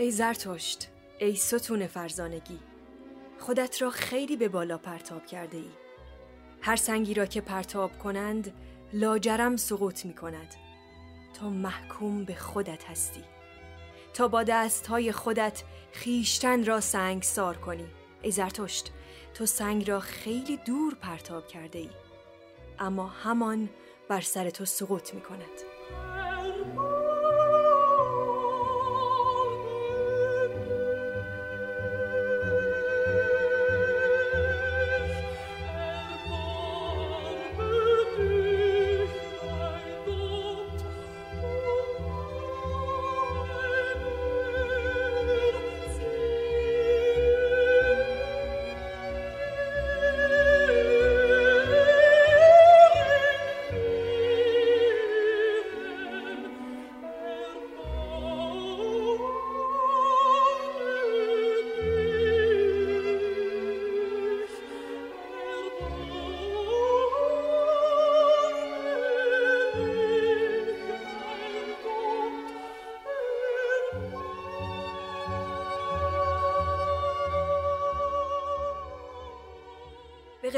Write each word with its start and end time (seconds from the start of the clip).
ای 0.00 0.10
زرتشت 0.10 0.88
ای 1.18 1.36
ستون 1.36 1.86
فرزانگی 1.86 2.58
خودت 3.38 3.82
را 3.82 3.90
خیلی 3.90 4.36
به 4.36 4.48
بالا 4.48 4.78
پرتاب 4.78 5.26
کرده 5.26 5.56
ای. 5.56 5.70
هر 6.60 6.76
سنگی 6.76 7.14
را 7.14 7.26
که 7.26 7.40
پرتاب 7.40 7.98
کنند 7.98 8.52
لاجرم 8.92 9.56
سقوط 9.56 10.04
می 10.04 10.14
کند. 10.14 10.54
تو 11.40 11.50
محکوم 11.50 12.24
به 12.24 12.34
خودت 12.34 12.84
هستی. 12.84 13.24
تا 14.14 14.28
با 14.28 14.42
دست 14.42 14.86
های 14.86 15.12
خودت 15.12 15.62
خیشتن 15.92 16.64
را 16.64 16.80
سنگ 16.80 17.22
سار 17.22 17.56
کنی. 17.56 17.86
ای 18.22 18.30
زرتشت 18.30 18.92
تو 19.34 19.46
سنگ 19.46 19.90
را 19.90 20.00
خیلی 20.00 20.56
دور 20.56 20.94
پرتاب 20.94 21.46
کرده 21.46 21.78
ای. 21.78 21.90
اما 22.78 23.06
همان 23.06 23.68
بر 24.08 24.20
سر 24.20 24.50
تو 24.50 24.64
سقوط 24.64 25.14
می 25.14 25.20
کند. 25.20 25.67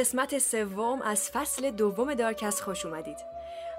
قسمت 0.00 0.38
سوم 0.38 1.02
از 1.02 1.30
فصل 1.30 1.70
دوم 1.70 2.14
دارکست 2.14 2.60
خوش 2.60 2.86
اومدید. 2.86 3.16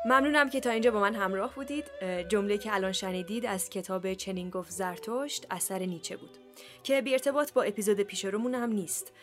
ممنونم 0.06 0.50
که 0.50 0.60
تا 0.60 0.70
اینجا 0.70 0.92
با 0.92 1.00
من 1.00 1.16
همراه 1.16 1.56
بودید. 1.56 1.86
جمله 2.30 2.58
که 2.58 2.74
الان 2.74 2.92
شنیدید 2.92 3.46
از 3.46 3.70
کتاب 3.70 4.14
چنین 4.14 4.50
گفت 4.50 4.72
زرتشت 4.72 5.48
اثر 5.50 5.80
نیچه 5.80 6.18
بود 6.18 6.30
که 6.84 7.02
بی 7.02 7.14
ارتباط 7.14 7.54
با 7.54 7.64
اپیزود 7.64 8.02
پیش 8.02 8.26
رومون 8.26 8.56
هم 8.56 8.72
نیست. 8.72 9.14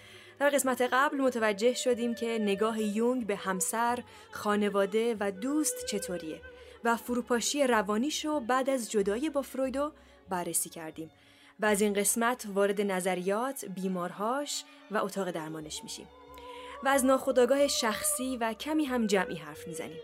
در 0.40 0.50
قسمت 0.50 0.88
قبل 0.92 1.16
متوجه 1.16 1.74
شدیم 1.74 2.14
که 2.14 2.38
نگاه 2.40 2.82
یونگ 2.82 3.26
به 3.26 3.36
همسر، 3.36 3.98
خانواده 4.30 5.16
و 5.20 5.30
دوست 5.30 5.86
چطوریه 5.86 6.40
و 6.84 6.96
فروپاشی 6.96 7.66
روانیشو 7.66 8.40
بعد 8.40 8.70
از 8.70 8.90
جدایی 8.90 9.30
با 9.30 9.42
فرویدو 9.42 9.92
بررسی 10.28 10.70
کردیم. 10.70 11.10
و 11.60 11.66
از 11.66 11.80
این 11.80 11.92
قسمت 11.92 12.46
وارد 12.54 12.80
نظریات، 12.80 13.64
بیمارهاش 13.64 14.64
و 14.90 14.96
اتاق 14.96 15.30
درمانش 15.30 15.82
میشیم. 15.82 16.06
و 16.84 16.88
از 16.88 17.04
ناخودآگاه 17.04 17.68
شخصی 17.68 18.36
و 18.36 18.52
کمی 18.52 18.84
هم 18.84 19.06
جمعی 19.06 19.36
حرف 19.36 19.66
می‌زنیم. 19.66 20.00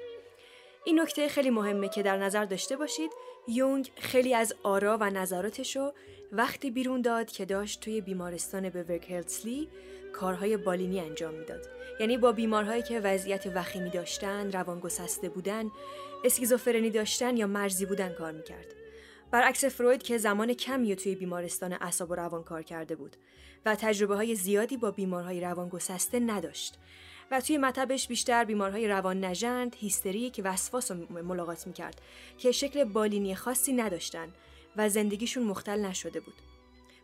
این 0.84 1.00
نکته 1.00 1.28
خیلی 1.28 1.50
مهمه 1.50 1.89
که 1.89 2.03
در 2.03 2.16
نظر 2.16 2.44
داشته 2.44 2.77
باشید. 2.77 3.11
یونگ 3.48 3.91
خیلی 3.97 4.34
از 4.34 4.55
آرا 4.62 4.98
و 5.00 5.11
نظراتشو 5.11 5.92
وقتی 6.32 6.71
بیرون 6.71 7.03
داد 7.03 7.31
که 7.31 7.44
داشت 7.44 7.81
توی 7.81 8.00
بیمارستان 8.00 8.71
به 8.71 8.82
ورکهلتسلی 8.82 9.69
کارهای 10.12 10.56
بالینی 10.56 11.00
انجام 11.00 11.34
می‌داد. 11.34 11.66
یعنی 12.00 12.19
با 12.19 12.32
بیمارهایی 12.32 12.82
که 12.82 13.00
وضعیت 13.00 13.47
وخیمی 13.54 13.91
داشتن 13.91 14.53
روانگسسته 14.53 15.28
بودن 15.28 15.70
اسکیزوفرنی 16.25 16.91
داشتن 16.91 17.37
یا 17.37 17.47
مرزی 17.47 17.87
بودن 17.87 18.12
کار 18.12 18.32
می‌کرد. 18.32 18.84
برعکس 19.31 19.65
فروید 19.65 20.03
که 20.03 20.19
زمان 20.19 20.55
کمی 20.55 20.97
توی 20.97 21.15
بیمارستان 21.15 21.73
اعصاب 21.73 22.11
و 22.11 22.15
روان 22.15 22.43
کار 22.43 22.62
کرده 22.62 22.97
بود 22.97 23.17
و 23.67 23.75
تجربه 23.75 24.17
های 24.17 24.35
زیادی 24.35 24.77
با 24.77 24.91
بیمارهای 24.91 25.41
روان 25.41 25.69
گسسته 25.69 26.21
نداشت 26.21 26.79
و 27.31 27.41
توی 27.41 27.59
مطبش 27.59 28.09
بیشتر 28.09 28.45
بیمارهای 28.45 28.89
روان 28.89 29.25
نژند، 29.25 29.77
هیستریک 29.79 30.41
و 30.45 30.49
وسواس 30.49 30.91
ملاقات 31.11 31.67
می‌کرد 31.67 32.01
که 32.39 32.53
شکل 32.53 32.85
بالینی 32.85 33.35
خاصی 33.35 33.73
نداشتن 33.73 34.29
و 34.77 34.89
زندگیشون 34.89 35.43
مختل 35.43 35.81
نشده 35.81 36.21
بود. 36.21 36.35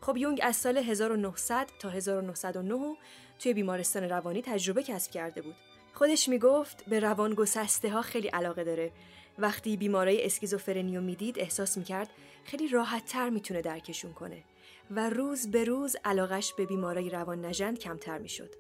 خب 0.00 0.16
یونگ 0.16 0.40
از 0.42 0.56
سال 0.56 0.78
1900 0.78 1.68
تا 1.78 1.88
1909 1.88 2.96
توی 3.38 3.54
بیمارستان 3.54 4.02
روانی 4.02 4.42
تجربه 4.42 4.82
کسب 4.82 5.10
کرده 5.10 5.42
بود. 5.42 5.54
خودش 5.92 6.28
می‌گفت 6.28 6.84
به 6.84 7.00
روان 7.00 7.34
گسسته 7.34 7.90
ها 7.90 8.02
خیلی 8.02 8.28
علاقه 8.28 8.64
داره. 8.64 8.92
وقتی 9.38 9.76
بیمارای 9.76 10.24
اسکیزوفرنیو 10.24 11.00
می‌دید 11.00 11.38
احساس 11.38 11.78
می‌کرد 11.78 12.10
خیلی 12.44 12.68
راحت 12.68 13.04
تر 13.04 13.30
می‌تونه 13.30 13.62
درکشون 13.62 14.12
کنه. 14.12 14.44
و 14.90 15.10
روز 15.10 15.50
به 15.50 15.64
روز 15.64 15.96
علاقش 16.04 16.52
به 16.52 16.66
بیمارای 16.66 17.10
روان 17.10 17.44
نژند 17.44 17.78
کمتر 17.78 18.18
می‌شد 18.18 18.54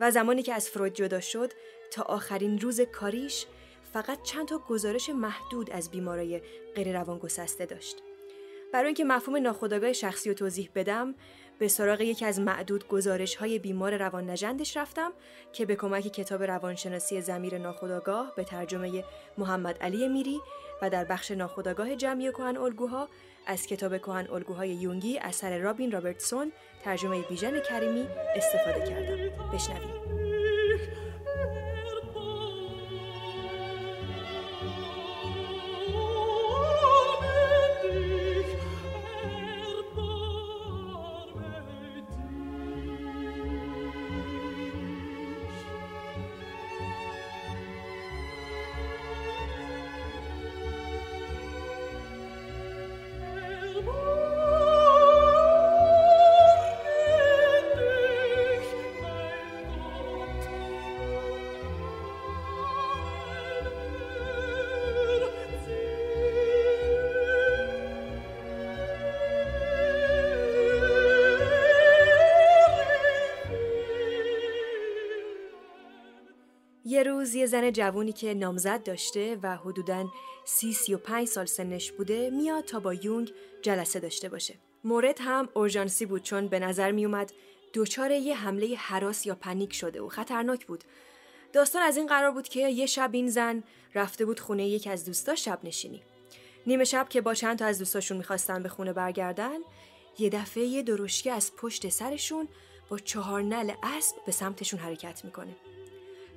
و 0.00 0.10
زمانی 0.10 0.42
که 0.42 0.54
از 0.54 0.68
فروید 0.68 0.94
جدا 0.94 1.20
شد 1.20 1.52
تا 1.90 2.02
آخرین 2.02 2.58
روز 2.58 2.80
کاریش 2.80 3.46
فقط 3.92 4.22
چند 4.22 4.48
تا 4.48 4.58
گزارش 4.58 5.10
محدود 5.10 5.70
از 5.70 5.90
بیمارای 5.90 6.40
غیر 6.74 7.00
روان 7.00 7.18
گسسته 7.18 7.66
داشت 7.66 7.96
برای 8.72 8.86
اینکه 8.86 9.04
مفهوم 9.04 9.36
ناخودآگاه 9.36 9.92
شخصی 9.92 10.28
رو 10.28 10.34
توضیح 10.34 10.70
بدم 10.74 11.14
به 11.58 11.68
سراغ 11.68 12.00
یکی 12.00 12.24
از 12.24 12.40
معدود 12.40 12.88
گزارش 12.88 13.36
های 13.36 13.58
بیمار 13.58 13.96
روان 13.96 14.30
نجندش 14.30 14.76
رفتم 14.76 15.12
که 15.52 15.66
به 15.66 15.76
کمک 15.76 16.04
کتاب 16.04 16.42
روانشناسی 16.42 17.20
زمیر 17.20 17.58
ناخودآگاه 17.58 18.32
به 18.36 18.44
ترجمه 18.44 19.04
محمد 19.38 19.78
علی 19.78 20.08
میری 20.08 20.40
و 20.82 20.90
در 20.90 21.04
بخش 21.04 21.30
ناخودآگاه 21.30 21.96
جمعی 21.96 22.32
کهن 22.32 22.56
الگوها 22.56 23.08
از 23.46 23.66
کتاب 23.66 23.98
کهن 23.98 24.26
الگوهای 24.30 24.70
یونگی 24.70 25.18
اثر 25.18 25.58
رابین 25.58 25.92
رابرتسون 25.92 26.52
ترجمه 26.84 27.22
بیژن 27.22 27.60
کریمی 27.60 28.06
استفاده 28.36 28.86
کردم. 28.86 29.50
بشنویم. 29.52 30.05
روز 77.26 77.34
یه 77.34 77.46
زن 77.46 77.70
جوونی 77.70 78.12
که 78.12 78.34
نامزد 78.34 78.82
داشته 78.82 79.38
و 79.42 79.56
حدوداً 79.56 80.08
سی 80.44 80.72
سی 80.72 80.94
و 80.94 80.98
پنج 80.98 81.28
سال 81.28 81.46
سنش 81.46 81.92
بوده 81.92 82.30
میاد 82.30 82.64
تا 82.64 82.80
با 82.80 82.94
یونگ 82.94 83.32
جلسه 83.62 84.00
داشته 84.00 84.28
باشه. 84.28 84.54
مورد 84.84 85.18
هم 85.20 85.48
اورژانسی 85.54 86.06
بود 86.06 86.22
چون 86.22 86.48
به 86.48 86.58
نظر 86.58 86.92
می 86.92 87.04
اومد 87.04 87.32
دچار 87.74 88.10
یه 88.10 88.36
حمله 88.36 88.76
حراس 88.76 89.26
یا 89.26 89.34
پنیک 89.34 89.72
شده 89.72 90.00
و 90.00 90.08
خطرناک 90.08 90.66
بود. 90.66 90.84
داستان 91.52 91.82
از 91.82 91.96
این 91.96 92.06
قرار 92.06 92.30
بود 92.30 92.48
که 92.48 92.68
یه 92.68 92.86
شب 92.86 93.10
این 93.12 93.28
زن 93.28 93.62
رفته 93.94 94.24
بود 94.24 94.40
خونه 94.40 94.68
یکی 94.68 94.90
از 94.90 95.04
دوستا 95.04 95.34
شب 95.34 95.60
نشینی. 95.64 96.02
نیمه 96.66 96.84
شب 96.84 97.08
که 97.08 97.20
با 97.20 97.34
چند 97.34 97.58
تا 97.58 97.64
از 97.64 97.78
دوستاشون 97.78 98.16
می‌خواستن 98.16 98.62
به 98.62 98.68
خونه 98.68 98.92
برگردن 98.92 99.58
یه 100.18 100.30
دفعه 100.30 100.64
یه 100.64 100.82
درشکه 100.82 101.32
از 101.32 101.56
پشت 101.56 101.88
سرشون 101.88 102.48
با 102.88 102.98
چهار 102.98 103.42
نل 103.42 103.72
اسب 103.82 104.16
به 104.26 104.32
سمتشون 104.32 104.80
حرکت 104.80 105.24
می‌کنه. 105.24 105.56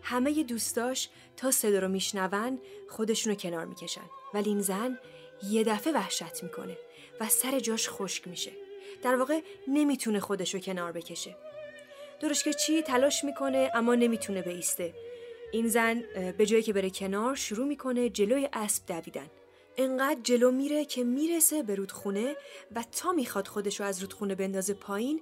همه 0.01 0.43
دوستاش 0.43 1.09
تا 1.37 1.51
صدا 1.51 1.79
رو 1.79 1.87
میشنون 1.87 2.59
خودشونو 2.89 3.35
کنار 3.35 3.65
می‌کشن. 3.65 4.09
ولی 4.33 4.49
این 4.49 4.61
زن 4.61 4.99
یه 5.43 5.63
دفعه 5.63 5.93
وحشت 5.93 6.43
می‌کنه 6.43 6.77
و 7.19 7.29
سر 7.29 7.59
جاش 7.59 7.89
خشک 7.89 8.27
میشه. 8.27 8.51
در 9.03 9.15
واقع 9.15 9.41
نمی‌تونه 9.67 10.19
خودشو 10.19 10.59
کنار 10.59 10.91
بکشه. 10.91 11.35
درش 12.21 12.43
که 12.43 12.53
چی 12.53 12.81
تلاش 12.81 13.23
می‌کنه 13.23 13.71
اما 13.73 13.95
نمی‌تونه 13.95 14.41
بیسته. 14.41 14.93
این 15.51 15.67
زن 15.67 16.03
به 16.37 16.45
جایی 16.45 16.63
که 16.63 16.73
بره 16.73 16.89
کنار 16.89 17.35
شروع 17.35 17.67
می‌کنه 17.67 18.09
جلوی 18.09 18.49
اسب 18.53 18.85
دویدن. 18.85 19.29
انقدر 19.77 20.19
جلو 20.23 20.51
میره 20.51 20.85
که 20.85 21.03
می‌رسه 21.03 21.63
به 21.63 21.75
رودخونه 21.75 22.35
و 22.75 22.83
تا 22.91 23.11
می‌خواد 23.11 23.47
خودشو 23.47 23.83
از 23.83 24.01
رودخونه 24.01 24.35
بندازه 24.35 24.73
پایین 24.73 25.21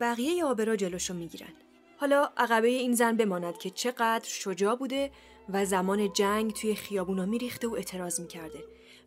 بقیه 0.00 0.44
آبرا 0.44 0.76
جلوشو 0.76 1.14
می‌گیرن. 1.14 1.52
حالا 1.96 2.30
عقبه 2.36 2.68
این 2.68 2.94
زن 2.94 3.16
بماند 3.16 3.58
که 3.58 3.70
چقدر 3.70 4.24
شجاع 4.28 4.74
بوده 4.74 5.10
و 5.48 5.64
زمان 5.64 6.12
جنگ 6.12 6.52
توی 6.52 6.74
خیابونا 6.74 7.26
میریخته 7.26 7.68
و 7.68 7.74
اعتراض 7.74 8.20
می‌کرده. 8.20 8.64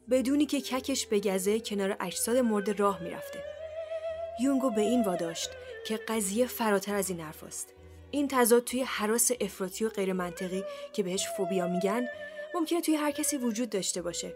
بدونی 0.10 0.46
که 0.46 0.62
ککش 0.62 1.06
بگزه 1.06 1.60
کنار 1.60 1.98
اجساد 2.00 2.38
مرد 2.38 2.80
راه 2.80 3.04
می‌رفته. 3.04 3.44
یونگو 4.42 4.70
به 4.70 4.82
این 4.82 5.04
واداشت 5.04 5.50
که 5.88 5.98
قضیه 5.98 6.48
فراتر 6.48 6.96
از 6.96 7.10
این 7.10 7.20
حرف 7.20 7.44
است. 7.44 7.74
این 8.12 8.28
تضاد 8.28 8.64
توی 8.64 8.84
حراس 8.84 9.32
افراطی 9.42 9.86
و 9.86 9.90
غیر 9.90 10.14
منطقی 10.14 10.64
که 10.94 11.04
بهش 11.04 11.28
فوبیا 11.38 11.68
میگن 11.68 12.08
ممکنه 12.54 12.82
توی 12.82 12.96
هر 12.96 13.12
کسی 13.12 13.38
وجود 13.38 13.70
داشته 13.70 14.02
باشه. 14.02 14.36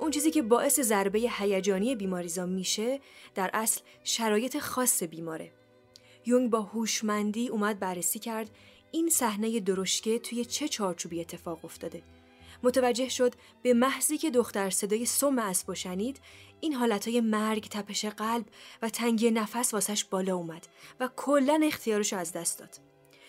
اون 0.00 0.10
چیزی 0.10 0.30
که 0.30 0.42
باعث 0.42 0.80
ضربه 0.80 1.18
هیجانی 1.38 1.96
بیماریزا 1.96 2.46
میشه 2.46 3.00
در 3.34 3.50
اصل 3.52 3.80
شرایط 4.04 4.58
خاص 4.58 5.02
بیماره. 5.02 5.52
یونگ 6.26 6.50
با 6.50 6.62
هوشمندی 6.62 7.48
اومد 7.48 7.78
بررسی 7.78 8.18
کرد 8.18 8.50
این 8.90 9.08
صحنه 9.08 9.60
درشکه 9.60 10.18
توی 10.18 10.44
چه 10.44 10.68
چارچوبی 10.68 11.20
اتفاق 11.20 11.64
افتاده. 11.64 12.02
متوجه 12.62 13.08
شد 13.08 13.34
به 13.62 13.74
محضی 13.74 14.18
که 14.18 14.30
دختر 14.30 14.70
صدای 14.70 15.06
سم 15.06 15.38
اسب 15.38 15.74
شنید 15.74 16.20
این 16.60 16.72
حالتهای 16.72 17.20
مرگ 17.20 17.68
تپش 17.70 18.04
قلب 18.04 18.46
و 18.82 18.88
تنگی 18.88 19.30
نفس 19.30 19.74
واسش 19.74 20.04
بالا 20.04 20.36
اومد 20.36 20.66
و 21.00 21.08
کلا 21.16 21.60
اختیارش 21.64 22.12
از 22.12 22.32
دست 22.32 22.58
داد. 22.58 22.80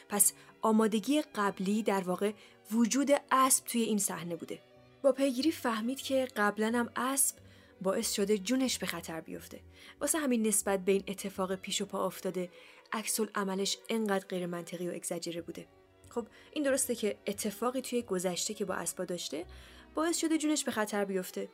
پس 0.10 0.34
آمادگی 0.62 1.22
قبلی 1.22 1.84
در 1.84 2.02
واقع 2.02 2.32
وجود 2.72 3.12
اسب 3.32 3.66
توی 3.66 3.82
این 3.82 3.98
صحنه 3.98 4.36
بوده. 4.36 4.60
با 5.02 5.12
پیگیری 5.12 5.52
فهمید 5.52 6.02
که 6.02 6.28
قبلا 6.36 6.68
هم 6.68 6.90
اسب 6.96 7.36
باعث 7.81 8.13
شده 8.13 8.38
جونش 8.38 8.77
به 8.77 8.86
خطر 8.86 9.22
بیفته. 9.22 9.62
واسه 10.01 10.18
همین 10.18 10.48
نسبت 10.48 10.86
به 10.86 10.92
این 10.92 11.04
اتفاق 11.07 11.56
پیش 11.56 11.81
و 11.81 11.86
پا 11.86 12.06
افتاده 12.06 12.50
عکس 12.92 13.19
عملش 13.36 13.77
انقدر 13.89 14.27
غیر 14.27 14.45
منطقی 14.45 14.88
و 14.89 14.92
اگزاجره 14.92 15.42
بوده. 15.42 15.68
خب 16.10 16.27
این 16.51 16.63
درسته 16.63 16.95
که 16.95 17.18
اتفاقی 17.27 17.81
توی 17.81 18.01
گذشته 18.01 18.54
که 18.54 18.66
با 18.66 18.74
اسبا 18.74 19.06
داشته 19.06 19.45
باعث 19.95 20.18
شده 20.18 20.38
جونش 20.38 20.63
به 20.63 20.72
خطر 20.72 21.06
بیفته 21.06 21.50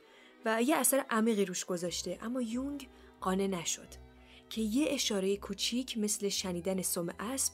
و 0.45 0.61
یه 0.61 0.75
اثر 0.75 1.05
عمیقی 1.09 1.45
روش 1.45 1.65
گذاشته 1.65 2.19
اما 2.21 2.41
یونگ 2.41 2.89
قانع 3.21 3.47
نشد 3.47 3.87
که 4.49 4.61
یه 4.61 4.93
اشاره 4.93 5.37
کوچیک 5.37 5.97
مثل 5.97 6.29
شنیدن 6.29 6.81
سم 6.81 7.09
اسب 7.19 7.53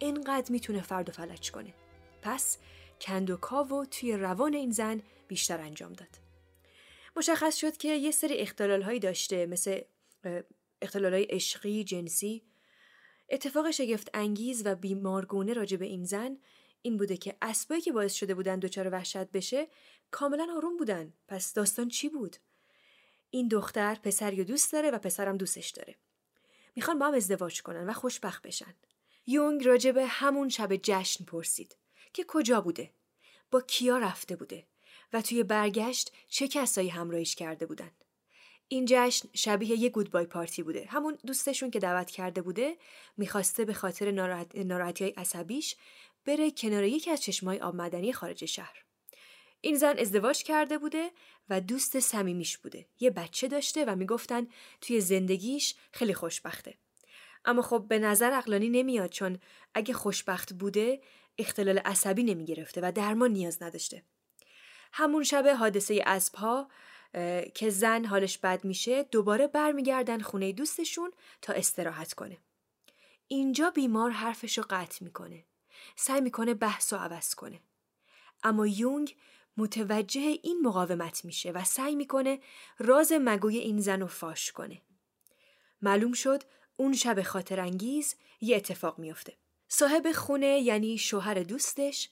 انقدر 0.00 0.52
می‌تونه 0.52 0.82
فرد 0.82 1.08
و 1.08 1.12
فلج 1.12 1.50
کنه. 1.50 1.74
پس 2.22 2.58
کندوکاو 3.00 3.84
توی 3.84 4.16
روان 4.16 4.54
این 4.54 4.70
زن 4.70 5.02
بیشتر 5.28 5.60
انجام 5.60 5.92
داد. 5.92 6.27
مشخص 7.18 7.56
شد 7.56 7.76
که 7.76 7.88
یه 7.88 8.10
سری 8.10 8.34
اختلال 8.34 8.82
هایی 8.82 9.00
داشته 9.00 9.46
مثل 9.46 9.80
اختلال 10.82 11.14
های 11.14 11.22
عشقی 11.22 11.84
جنسی. 11.84 12.42
اتفاق 13.28 13.70
شگفت 13.70 14.10
انگیز 14.14 14.62
و 14.66 14.74
بیمارگونه 14.74 15.52
راجع 15.52 15.76
به 15.76 15.86
این 15.86 16.04
زن 16.04 16.38
این 16.82 16.96
بوده 16.96 17.16
که 17.16 17.36
اسبایی 17.42 17.80
که 17.80 17.92
باعث 17.92 18.14
شده 18.14 18.34
بودن 18.34 18.58
دچار 18.58 18.88
وحشت 18.88 19.30
بشه 19.30 19.68
کاملا 20.10 20.46
آروم 20.56 20.76
بودن. 20.76 21.12
پس 21.28 21.52
داستان 21.52 21.88
چی 21.88 22.08
بود؟ 22.08 22.36
این 23.30 23.48
دختر 23.48 23.94
پسری 23.94 24.44
دوست 24.44 24.72
داره 24.72 24.90
و 24.90 24.98
پسرم 24.98 25.36
دوستش 25.36 25.70
داره. 25.70 25.96
می‌خوان 26.76 26.98
با 26.98 27.06
هم 27.06 27.14
ازدواج 27.14 27.62
کنن 27.62 27.88
و 27.88 27.92
خوشبخت 27.92 28.42
بشن. 28.42 28.74
یونگ 29.26 29.66
راجع 29.66 29.92
به 29.92 30.06
همون 30.06 30.48
شب 30.48 30.76
جشن 30.82 31.24
پرسید 31.24 31.76
که 32.12 32.24
کجا 32.28 32.60
بوده؟ 32.60 32.90
با 33.50 33.60
کیا 33.60 33.98
رفته 33.98 34.36
بوده؟ 34.36 34.66
و 35.12 35.22
توی 35.22 35.42
برگشت 35.42 36.12
چه 36.28 36.48
کسایی 36.48 36.88
همراهیش 36.88 37.34
کرده 37.34 37.66
بودن. 37.66 37.90
این 38.68 38.84
جشن 38.88 39.28
شبیه 39.34 39.78
یه 39.78 39.88
گودبای 39.88 40.26
پارتی 40.26 40.62
بوده. 40.62 40.86
همون 40.88 41.18
دوستشون 41.26 41.70
که 41.70 41.78
دعوت 41.78 42.10
کرده 42.10 42.42
بوده 42.42 42.76
می‌خواسته 43.16 43.64
به 43.64 43.72
خاطر 43.72 44.10
ناراحتی 44.54 45.04
های 45.04 45.12
عصبیش 45.16 45.76
بره 46.24 46.50
کنار 46.50 46.84
یکی 46.84 47.10
از 47.10 47.22
چشمای 47.22 47.58
آب 47.58 47.74
مدنی 47.74 48.12
خارج 48.12 48.44
شهر. 48.44 48.84
این 49.60 49.76
زن 49.76 49.98
ازدواج 49.98 50.42
کرده 50.42 50.78
بوده 50.78 51.10
و 51.48 51.60
دوست 51.60 52.00
صمیمیش 52.00 52.58
بوده. 52.58 52.86
یه 53.00 53.10
بچه 53.10 53.48
داشته 53.48 53.84
و 53.84 53.96
می‌گفتن 53.96 54.46
توی 54.80 55.00
زندگیش 55.00 55.74
خیلی 55.92 56.14
خوشبخته. 56.14 56.74
اما 57.44 57.62
خب 57.62 57.86
به 57.88 57.98
نظر 57.98 58.32
اقلانی 58.32 58.68
نمیاد 58.68 59.10
چون 59.10 59.38
اگه 59.74 59.94
خوشبخت 59.94 60.52
بوده 60.52 61.00
اختلال 61.38 61.78
عصبی 61.78 62.22
نمی‌گرفته 62.22 62.80
و 62.84 62.92
درمان 62.94 63.30
نیاز 63.30 63.62
نداشته. 63.62 64.02
همون 64.92 65.24
شب 65.24 65.46
حادثه 65.46 66.02
اسبها 66.06 66.68
که 67.54 67.70
زن 67.70 68.04
حالش 68.04 68.38
بد 68.38 68.64
میشه 68.64 69.02
دوباره 69.02 69.46
برمیگردن 69.46 70.20
خونه 70.20 70.52
دوستشون 70.52 71.12
تا 71.42 71.52
استراحت 71.52 72.12
کنه. 72.12 72.38
اینجا 73.28 73.70
بیمار 73.70 74.10
حرفش 74.10 74.58
رو 74.58 74.64
قطع 74.70 75.04
می‌کنه. 75.04 75.44
سعی 75.96 76.20
می‌کنه 76.20 76.54
بحث 76.54 76.92
و 76.92 76.96
عوض 76.96 77.34
کنه. 77.34 77.60
اما 78.42 78.66
یونگ 78.66 79.16
متوجه 79.56 80.20
این 80.20 80.60
مقاومت 80.62 81.24
میشه 81.24 81.50
و 81.50 81.64
سعی 81.64 81.94
می‌کنه 81.94 82.40
راز 82.78 83.12
مگوی 83.12 83.58
این 83.58 83.80
زن 83.80 84.00
رو 84.00 84.06
فاش 84.06 84.52
کنه. 84.52 84.82
معلوم 85.82 86.12
شد 86.12 86.42
اون 86.76 86.92
شب 86.92 87.22
خاطر 87.22 87.60
انگیز 87.60 88.14
یه 88.40 88.56
اتفاق 88.56 88.98
میافته. 88.98 89.36
صاحب 89.68 90.12
خونه 90.12 90.46
یعنی 90.60 90.98
شوهر 90.98 91.34
دوستش 91.34 92.08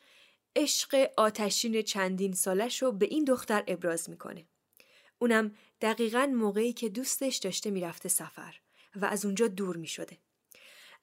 عشق 0.57 1.11
آتشین 1.17 1.83
چندین 1.83 2.33
سالش 2.33 2.83
رو 2.83 2.93
به 2.93 3.07
این 3.07 3.25
دختر 3.25 3.65
ابراز 3.67 4.11
می‌کنه. 4.11 4.47
اونم 5.19 5.55
دقیقا 5.81 6.27
موقعی 6.27 6.73
که 6.73 6.89
دوستش 6.89 7.37
داشته 7.37 7.71
می‌رفته 7.71 8.09
سفر 8.09 8.61
و 8.97 9.05
از 9.05 9.25
اونجا 9.25 9.49
دور 9.49 9.77
می 9.77 9.87
شده. 9.87 10.19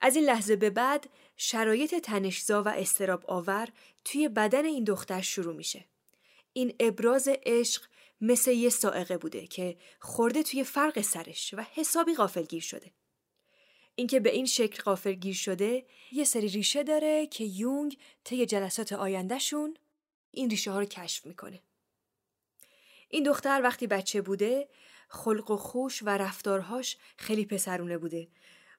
از 0.01 0.15
این 0.15 0.25
لحظه 0.25 0.55
به 0.55 0.69
بعد 0.69 1.09
شرایط 1.37 1.95
تنشزا 1.95 2.63
و 2.63 2.67
استراب 2.67 3.25
آور 3.27 3.69
توی 4.05 4.29
بدن 4.29 4.65
این 4.65 4.83
دختر 4.83 5.21
شروع 5.21 5.55
میشه. 5.55 5.85
این 6.53 6.75
ابراز 6.79 7.29
عشق 7.45 7.83
مثل 8.21 8.51
یه 8.51 8.69
سائقه 8.69 9.17
بوده 9.17 9.47
که 9.47 9.77
خورده 9.99 10.43
توی 10.43 10.63
فرق 10.63 11.01
سرش 11.01 11.53
و 11.57 11.65
حسابی 11.73 12.15
غافلگیر 12.15 12.61
شده. 12.61 12.91
اینکه 13.95 14.19
به 14.19 14.31
این 14.31 14.45
شکل 14.45 14.83
غافلگیر 14.83 15.35
شده 15.35 15.85
یه 16.11 16.23
سری 16.23 16.47
ریشه 16.47 16.83
داره 16.83 17.27
که 17.27 17.43
یونگ 17.43 17.97
طی 18.23 18.45
جلسات 18.45 18.93
آیندهشون 18.93 19.77
این 20.31 20.49
ریشه 20.49 20.71
ها 20.71 20.79
رو 20.79 20.85
کشف 20.85 21.25
می‌کنه. 21.25 21.61
این 23.09 23.23
دختر 23.23 23.61
وقتی 23.63 23.87
بچه 23.87 24.21
بوده 24.21 24.69
خلق 25.09 25.51
و 25.51 25.57
خوش 25.57 26.03
و 26.03 26.09
رفتارهاش 26.09 26.97
خیلی 27.17 27.45
پسرونه 27.45 27.97
بوده. 27.97 28.27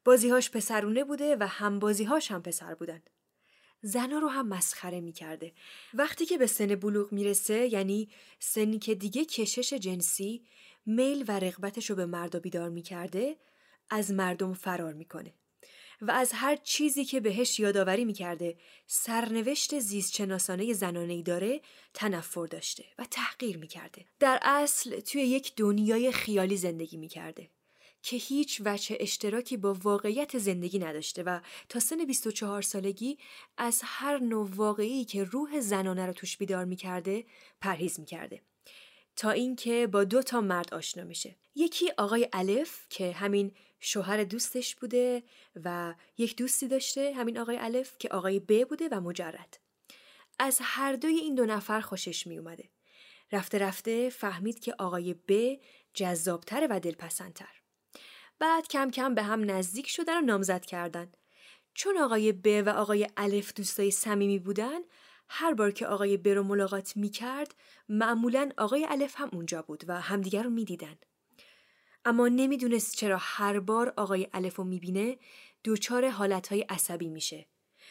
بازیهاش 0.05 0.50
پسرونه 0.50 1.05
بوده 1.05 1.37
و 1.37 1.47
هم 1.47 1.79
بازیهاش 1.79 2.31
هم 2.31 2.43
پسر 2.43 2.75
بودن. 2.75 3.03
زنا 3.83 4.19
رو 4.19 4.29
هم 4.29 4.49
مسخره 4.49 5.00
می‌کرده. 5.00 5.53
وقتی 5.95 6.27
که 6.27 6.38
به 6.38 6.47
سن 6.47 6.75
بلوغ 6.75 7.12
می‌رسه 7.12 7.73
یعنی 7.73 8.09
سنی 8.38 8.79
که 8.79 8.95
دیگه 8.95 9.25
کشش 9.25 9.73
جنسی 9.73 10.45
میل 10.87 11.25
و 11.29 11.38
رغبتش 11.38 11.91
رو 11.91 11.97
به 11.97 12.07
مردا 12.07 12.41
بیدار 12.41 12.69
می‌کرده 12.69 13.37
از 13.91 14.11
مردم 14.11 14.55
فرار 14.55 14.93
می‌کنه. 14.93 15.35
و 16.00 16.11
از 16.11 16.33
هر 16.33 16.57
چیزی 16.57 17.05
که 17.05 17.21
بهش 17.21 17.61
یادآوری 17.61 18.05
می‌کرده 18.05 18.57
سرنوشت 18.87 19.79
زیستشناسانه 19.79 20.73
زنانهی 20.73 21.23
داره 21.23 21.61
تنفر 21.95 22.47
داشته 22.47 22.85
و 22.99 23.05
تحقیر 23.11 23.59
می‌کرده 23.59 24.05
در 24.21 24.38
اصل 24.43 25.00
توی 25.00 25.23
یک 25.23 25.53
دنیای 25.57 26.12
خیالی 26.12 26.57
زندگی 26.57 26.97
می‌کرده 26.97 27.50
که 28.03 28.17
هیچ 28.17 28.62
وجه 28.64 28.97
اشتراکی 29.00 29.57
با 29.57 29.76
واقعیت 29.83 30.38
زندگی 30.38 30.79
نداشته 30.79 31.23
و 31.23 31.41
تا 31.69 31.81
سن 31.81 32.05
24 32.05 32.62
سالگی 32.62 33.19
از 33.57 33.81
هر 33.85 34.19
نوع 34.19 34.50
واقعی 34.55 35.05
که 35.05 35.25
روح 35.25 35.61
زنانه 35.61 36.07
رو 36.07 36.12
توش 36.12 36.37
بیدار 36.37 36.64
می‌کرده 36.64 37.25
پرهیز 37.61 38.00
می‌کرده 38.00 38.43
تا 39.16 39.30
اینکه 39.30 39.87
با 39.87 40.04
دو 40.04 40.23
تا 40.23 40.40
مرد 40.40 40.75
آشنا 40.75 41.04
میشه. 41.04 41.37
یکی 41.54 41.90
آقای 41.99 42.28
الف 42.33 42.87
که 42.90 43.12
همین 43.12 43.52
شوهر 43.80 44.25
دوستش 44.25 44.76
بوده 44.76 45.23
و 45.64 45.94
یک 46.18 46.37
دوستی 46.37 46.68
داشته 46.68 47.12
همین 47.16 47.38
آقای 47.38 47.56
الف 47.56 47.99
که 47.99 48.09
آقای 48.09 48.40
ب 48.40 48.68
بوده 48.68 48.88
و 48.88 49.00
مجرد. 49.00 49.59
از 50.38 50.59
هر 50.62 50.92
دوی 50.92 51.16
این 51.16 51.35
دو 51.35 51.47
نفر 51.47 51.80
خوشش 51.80 52.26
می 52.26 52.38
اومده 52.38 52.71
رفته 53.33 53.59
رفته 53.59 54.11
فهمید 54.11 54.61
که 54.61 54.75
آقای 54.78 55.14
ب 55.28 55.61
جذابتر 55.94 56.66
و 56.71 56.80
دلپسندتر. 56.80 57.61
بعد 58.38 58.68
کم 58.68 58.90
کم 58.90 59.14
به 59.14 59.23
هم 59.23 59.50
نزدیک 59.50 59.88
شدن 59.88 60.18
و 60.18 60.21
نامزد 60.21 60.64
کردن. 60.64 61.12
چون 61.75 61.99
آقای 61.99 62.33
ب 62.33 62.62
و 62.66 62.68
آقای 62.68 63.09
الف 63.16 63.52
دوستای 63.54 63.90
صمیمی 63.90 64.38
بودن 64.38 64.80
هر 65.37 65.55
بار 65.55 65.71
که 65.71 65.87
آقای 65.87 66.17
ب 66.17 66.29
رو 66.29 66.43
ملاقات 66.43 66.97
می 66.97 67.09
کرد 67.09 67.55
معمولا 67.88 68.50
آقای 68.59 68.87
الف 68.91 69.14
هم 69.17 69.31
اونجا 69.33 69.62
بود 69.62 69.85
و 69.88 70.00
همدیگر 70.00 70.43
رو 70.43 70.50
می 70.50 70.64
دیدن. 70.64 70.97
اما 72.05 72.29
نمی‌دونست 72.29 72.97
چرا 72.97 73.19
هر 73.21 73.61
بار 73.61 73.95
آقای 73.97 74.29
الف 74.33 74.57
رو 74.57 74.64
می‌بینه 74.64 75.19
دوچار 75.64 76.09
حالتهای 76.09 76.61
عصبی 76.61 77.09
میشه. 77.09 77.47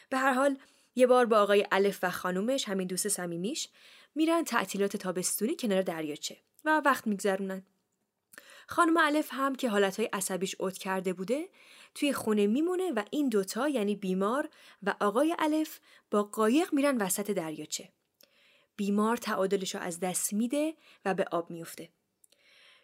به 0.10 0.18
هر 0.18 0.34
حال 0.34 0.58
یه 0.96 1.08
بار 1.08 1.26
با 1.26 1.40
آقای 1.40 1.68
الف 1.72 2.00
و 2.04 2.12
خانومش 2.12 2.70
همین 2.70 2.88
دوست 2.88 3.08
صمیمیش 3.08 3.70
میرن 4.16 4.44
تعطیلات 4.44 4.98
تابستونی 4.98 5.56
کنار 5.56 5.82
دریاچه. 5.82 6.38
و 6.66 6.82
وقت 6.86 7.08
میگذرونن 7.08 7.64
خانم 8.68 8.98
الف 8.98 9.30
هم 9.32 9.56
که 9.56 9.70
حالتهای 9.70 10.10
عصبیش 10.14 10.56
اوت 10.60 10.78
کرده 10.78 11.14
بوده 11.14 11.50
توی 11.96 12.14
خونه 12.14 12.48
میمونه 12.48 12.92
و 12.92 13.04
این 13.12 13.30
دوتا 13.30 13.70
یعنی 13.70 13.96
بیمار 13.96 14.50
و 14.84 14.96
آقای 15.00 15.36
الف 15.40 15.80
با 16.12 16.24
قایق 16.24 16.74
میرن 16.74 16.98
وسط 16.98 17.32
دریاچه. 17.32 17.90
بیمار 18.76 19.18
تعادلش 19.18 19.76
رو 19.76 19.82
از 19.82 20.00
دست 20.00 20.34
میده 20.34 20.74
و 21.06 21.14
به 21.14 21.26
آب 21.32 21.50
میفته. 21.50 21.90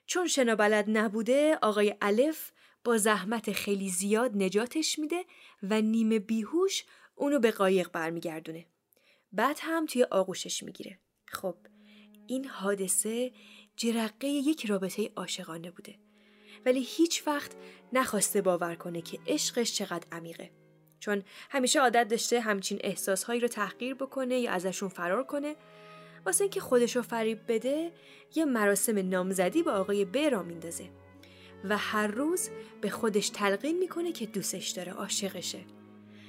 چون 0.06 0.28
شنا 0.28 0.56
بلد 0.56 0.86
نبوده 0.88 1.58
آقای 1.62 1.96
الف 2.02 2.52
با 2.84 2.98
زحمت 2.98 3.52
خیلی 3.52 3.90
زیاد 3.90 4.32
نجاتش 4.36 5.00
میده 5.00 5.26
و 5.64 5.82
نیمه 5.82 6.20
بیهوش 6.20 6.86
اونو 7.16 7.40
به 7.40 7.52
قایق 7.52 7.92
برمیگردونه. 7.92 8.66
بعد 9.32 9.58
هم 9.62 9.86
توی 9.86 10.04
آغوشش 10.04 10.64
می‌گیره. 10.64 11.00
خب 11.28 11.56
این 12.28 12.46
حادثه 12.46 13.32
جرقه 13.78 14.28
یک 14.28 14.66
رابطه 14.66 15.12
عاشقانه 15.16 15.72
بوده. 15.72 15.96
ولی 16.66 16.82
هیچ 16.84 17.28
وقت 17.28 17.52
نخواسته 17.94 18.42
باور 18.42 18.76
کنه 18.76 19.02
که 19.02 19.20
عشقش 19.28 19.74
چقدر 19.74 20.08
عمیقه. 20.12 20.52
چون 21.00 21.24
همیشه 21.50 21.80
عادت 21.80 22.08
داشته 22.08 22.40
همچین 22.40 22.80
احساسهایی 22.84 23.40
رو 23.40 23.48
تحقیر 23.48 23.94
بکنه 23.94 24.40
یا 24.40 24.52
ازشون 24.52 24.90
فرار 24.90 25.24
کنه. 25.24 25.56
واسه 26.26 26.44
اینکه 26.44 26.60
خودش 26.60 26.96
رو 26.96 27.02
فریب 27.02 27.40
بده 27.48 27.92
یه 28.36 28.46
مراسم 28.46 29.10
نامزدی 29.10 29.64
با 29.64 29.72
آقای 29.72 30.06
ب 30.06 30.18
را 30.18 30.44
میندازه. 30.44 30.90
و 31.64 31.78
هر 31.78 32.08
روز 32.08 32.50
به 32.82 32.90
خودش 32.90 33.30
تلقین 33.30 33.80
می‌کنه 33.80 34.12
که 34.12 34.26
دوستش 34.26 34.70
داره 34.70 34.92
عاشقشه. 34.92 35.60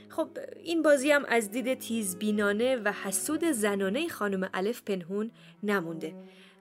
خب 0.09 0.29
این 0.65 0.83
بازی 0.83 1.11
هم 1.11 1.25
از 1.29 1.51
دید 1.51 1.75
تیزبینانه 1.75 2.77
و 2.77 2.93
حسود 2.93 3.45
زنانه 3.45 4.09
خانم 4.09 4.51
الف 4.55 4.83
پنهون 4.83 5.31
نمونده. 5.63 6.15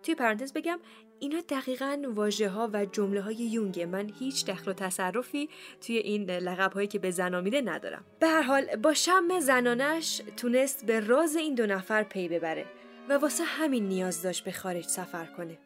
توی 0.03 0.15
پرانتز 0.15 0.53
بگم 0.53 0.79
اینا 1.19 1.41
دقیقا 1.49 2.01
واژه 2.07 2.49
ها 2.49 2.69
و 2.73 2.85
جمله 2.85 3.21
های 3.21 3.35
یونگه 3.35 3.85
من 3.85 4.09
هیچ 4.19 4.45
دخل 4.45 4.71
و 4.71 4.73
تصرفی 4.73 5.49
توی 5.81 5.97
این 5.97 6.31
لقب 6.31 6.73
هایی 6.73 6.87
که 6.87 6.99
به 6.99 7.11
زنا 7.11 7.41
میده 7.41 7.61
ندارم. 7.61 8.05
به 8.19 8.27
هر 8.27 8.41
حال 8.41 8.75
با 8.75 8.93
شم 8.93 9.39
زنانش 9.39 10.21
تونست 10.37 10.85
به 10.85 10.99
راز 10.99 11.35
این 11.35 11.55
دو 11.55 11.65
نفر 11.65 12.03
پی 12.03 12.27
ببره 12.27 12.65
و 13.09 13.13
واسه 13.13 13.43
همین 13.43 13.87
نیاز 13.87 14.21
داشت 14.21 14.43
به 14.43 14.51
خارج 14.51 14.85
سفر 14.85 15.25
کنه. 15.25 15.57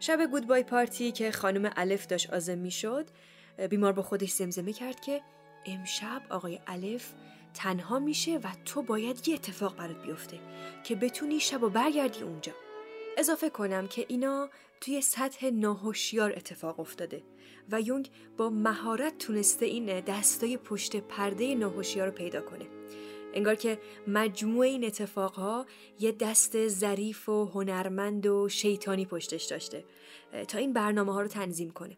شب 0.00 0.26
گودبای 0.30 0.62
پارتی 0.62 1.12
که 1.12 1.30
خانم 1.30 1.70
الف 1.76 2.06
داشت 2.06 2.30
آزم 2.30 2.58
می‌شد 2.58 3.06
بیمار 3.70 3.92
با 3.92 4.02
خودش 4.02 4.30
زمزمه 4.30 4.72
کرد 4.72 5.00
که 5.00 5.20
امشب 5.66 6.22
آقای 6.30 6.60
الف 6.66 7.12
تنها 7.54 7.98
میشه 7.98 8.36
و 8.36 8.48
تو 8.64 8.82
باید 8.82 9.28
یه 9.28 9.34
اتفاق 9.34 9.76
برات 9.76 10.02
بیفته 10.02 10.38
که 10.84 10.94
بتونی 10.94 11.40
شب 11.40 11.62
و 11.62 11.68
برگردی 11.68 12.22
اونجا. 12.22 12.52
اضافه 13.16 13.50
کنم 13.50 13.88
که 13.88 14.06
اینا 14.08 14.48
توی 14.80 15.00
سطح 15.00 15.50
ناهوشیار 15.50 16.32
اتفاق 16.32 16.80
افتاده 16.80 17.22
و 17.70 17.80
یونگ 17.80 18.10
با 18.36 18.50
مهارت 18.50 19.18
تونسته 19.18 19.66
این 19.66 20.00
دستای 20.00 20.56
پشت 20.56 20.96
پرده 20.96 21.54
ناهوشیار 21.54 22.06
رو 22.06 22.12
پیدا 22.12 22.40
کنه. 22.40 22.66
انگار 23.34 23.54
که 23.54 23.78
مجموع 24.06 24.66
این 24.66 24.84
اتفاقها 24.84 25.66
یه 25.98 26.12
دست 26.12 26.68
ظریف 26.68 27.28
و 27.28 27.44
هنرمند 27.44 28.26
و 28.26 28.48
شیطانی 28.48 29.06
پشتش 29.06 29.44
داشته. 29.44 29.84
تا 30.48 30.58
این 30.58 30.72
برنامه 30.72 31.12
ها 31.12 31.20
رو 31.20 31.28
تنظیم 31.28 31.70
کنه. 31.70 31.96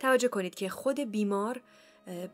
توجه 0.00 0.28
کنید 0.28 0.54
که 0.54 0.68
خود 0.68 1.00
بیمار 1.00 1.60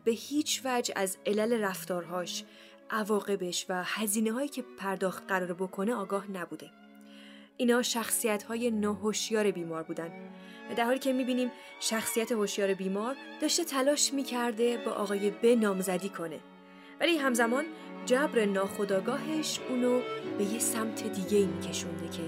به 0.05 0.13
هیچ 0.13 0.63
وجه 0.65 0.95
از 0.97 1.17
علل 1.27 1.53
رفتارهاش 1.53 2.45
عواقبش 2.91 3.67
و 3.69 3.83
هزینه 3.85 4.33
هایی 4.33 4.49
که 4.49 4.65
پرداخت 4.79 5.23
قرار 5.29 5.53
بکنه 5.53 5.95
آگاه 5.95 6.31
نبوده. 6.31 6.71
اینا 7.63 7.83
شخصیت 7.83 8.43
های 8.43 8.71
ناهوشیار 8.71 9.51
بیمار 9.51 9.83
بودن. 9.83 10.11
در 10.77 10.85
حالی 10.85 10.99
که 10.99 11.13
می‌بینیم 11.13 11.51
شخصیت 11.81 12.33
هوشیار 12.33 12.75
بیمار 12.75 13.17
داشته 13.41 13.65
تلاش 13.65 14.13
می‌کرده 14.15 14.77
با 14.77 14.93
آقای 14.93 15.31
ب 15.31 15.47
نامزدی 15.47 16.09
کنه. 16.09 16.41
ولی 17.01 17.17
همزمان 17.17 17.65
جبر 18.07 18.45
ناخداگاهش 18.45 19.61
اونو 19.69 20.01
به 20.39 20.45
یه 20.45 20.59
سمت 20.59 21.03
دیگه 21.13 21.47
میکشونده 21.47 22.09
که 22.09 22.23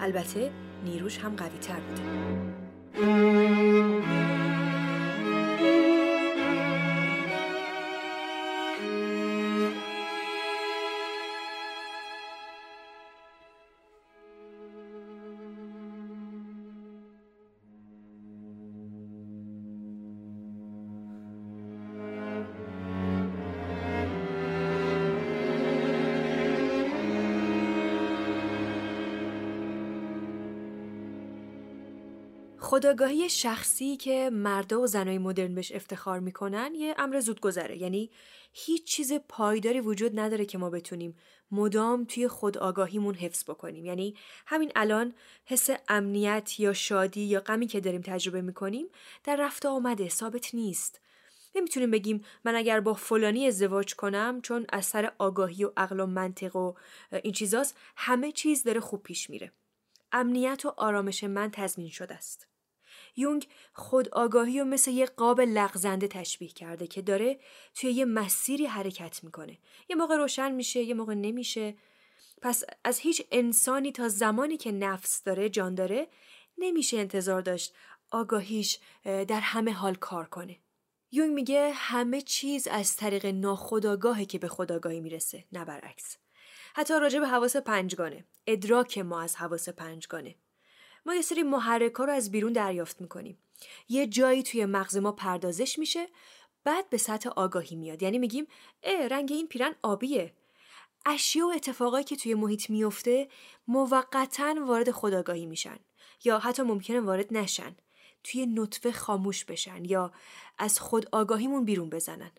البته 0.00 0.50
نیروش 0.84 1.18
هم 1.18 1.36
قوی 1.36 1.58
تر 1.58 1.80
بوده. 1.80 2.02
خداگاهی 32.80 33.28
شخصی 33.28 33.96
که 33.96 34.30
مردا 34.32 34.80
و 34.80 34.86
زنای 34.86 35.18
مدرن 35.18 35.54
بهش 35.54 35.72
افتخار 35.72 36.20
می‌کنن 36.20 36.74
یه 36.74 36.94
امر 36.98 37.20
زود 37.20 37.40
گذره 37.40 37.78
یعنی 37.78 38.10
هیچ 38.52 38.84
چیز 38.84 39.12
پایداری 39.12 39.80
وجود 39.80 40.20
نداره 40.20 40.44
که 40.44 40.58
ما 40.58 40.70
بتونیم 40.70 41.16
مدام 41.50 42.04
توی 42.04 42.28
خود 42.28 42.58
آگاهیمون 42.58 43.14
حفظ 43.14 43.44
بکنیم. 43.44 43.84
یعنی 43.84 44.16
همین 44.46 44.72
الان 44.76 45.14
حس 45.44 45.70
امنیت 45.88 46.60
یا 46.60 46.72
شادی 46.72 47.20
یا 47.20 47.40
غمی 47.40 47.66
که 47.66 47.80
داریم 47.80 48.00
تجربه 48.00 48.40
می‌کنیم 48.40 48.86
در 49.24 49.36
رفته 49.36 49.68
آمده 49.68 50.08
ثابت 50.08 50.54
نیست. 50.54 51.00
نمی‌تونیم 51.54 51.90
بگیم 51.90 52.24
من 52.44 52.54
اگر 52.54 52.80
با 52.80 52.94
فلانی 52.94 53.46
ازدواج 53.46 53.94
کنم 53.94 54.40
چون 54.42 54.66
اثر 54.72 55.12
آگاهی 55.18 55.64
و 55.64 55.72
عقل 55.76 56.00
و 56.00 56.06
منطق 56.06 56.56
و 56.56 56.74
این 57.22 57.32
چیزاست 57.32 57.76
همه 57.96 58.32
چیز 58.32 58.62
داره 58.62 58.80
خوب 58.80 59.02
پیش 59.02 59.30
میره. 59.30 59.52
امنیت 60.12 60.66
و 60.66 60.74
آرامش 60.76 61.24
من 61.24 61.50
تضمین 61.50 61.88
شده 61.88 62.14
است. 62.14 62.49
یونگ 63.16 63.48
خود 63.72 64.08
آگاهی 64.08 64.60
و 64.60 64.64
مثل 64.64 64.90
یه 64.90 65.06
قاب 65.06 65.40
لغزنده 65.40 66.08
تشبیه 66.08 66.48
کرده 66.48 66.86
که 66.86 67.02
داره 67.02 67.40
توی 67.74 67.90
یه 67.90 68.04
مسیری 68.04 68.66
حرکت 68.66 69.24
می‌کنه. 69.24 69.58
یه 69.88 69.96
موقع 69.96 70.16
روشن 70.16 70.52
میشه 70.52 70.80
یه 70.80 70.94
موقع 70.94 71.14
نمیشه. 71.14 71.74
پس 72.42 72.64
از 72.84 72.98
هیچ 72.98 73.22
انسانی 73.30 73.92
تا 73.92 74.08
زمانی 74.08 74.56
که 74.56 74.72
نفس 74.72 75.22
داره 75.22 75.48
جان 75.48 75.74
داره 75.74 76.08
نمیشه 76.58 76.98
انتظار 76.98 77.42
داشت 77.42 77.74
آگاهیش 78.10 78.78
در 79.04 79.40
همه 79.40 79.72
حال 79.72 79.94
کار 79.94 80.24
کنه. 80.24 80.58
یونگ 81.12 81.34
میگه 81.34 81.72
همه 81.74 82.20
چیز 82.20 82.68
از 82.68 82.96
طریق 82.96 83.26
ناخداگاهه 83.26 84.24
که 84.24 84.38
به 84.38 84.48
خداگاهی 84.48 85.00
می‌رسه 85.00 85.44
نه 85.52 85.64
برعکس. 85.64 86.16
حتی 86.74 86.94
راجع 86.94 87.18
به 87.18 87.26
حواس 87.26 87.56
پنجگانه. 87.56 88.24
ادراک 88.46 88.98
ما 88.98 89.20
از 89.20 89.36
حواس 89.36 89.68
پنجگانه. 89.68 90.34
ما 91.06 91.14
یه 91.14 91.22
سری 91.22 91.42
محرک 91.42 91.92
رو 91.92 92.10
از 92.10 92.30
بیرون 92.30 92.52
دریافت 92.52 93.00
می‌کنیم. 93.00 93.38
یه 93.88 94.06
جایی 94.06 94.42
توی 94.42 94.66
مغز 94.66 94.96
ما 94.96 95.12
پردازش 95.12 95.78
میشه 95.78 96.08
بعد 96.64 96.90
به 96.90 96.96
سطح 96.96 97.30
آگاهی 97.30 97.76
میاد. 97.76 98.02
یعنی 98.02 98.18
میگیم 98.18 98.46
اه 98.82 99.08
رنگ 99.08 99.32
این 99.32 99.46
پیرن 99.46 99.74
آبیه. 99.82 100.34
اشیا 101.06 101.46
و 101.46 101.52
اتفاقایی 101.52 102.04
که 102.04 102.16
توی 102.16 102.34
محیط 102.34 102.70
میفته 102.70 103.28
موقتا 103.68 104.54
وارد 104.66 104.90
خداگاهی 104.90 105.46
میشن 105.46 105.78
یا 106.24 106.38
حتی 106.38 106.62
ممکنه 106.62 107.00
وارد 107.00 107.26
نشن. 107.30 107.76
توی 108.24 108.46
نطفه 108.46 108.92
خاموش 108.92 109.44
بشن 109.44 109.84
یا 109.84 110.12
از 110.58 110.80
خود 110.80 111.08
آگاهیمون 111.12 111.64
بیرون 111.64 111.90
بزنن. 111.90 112.30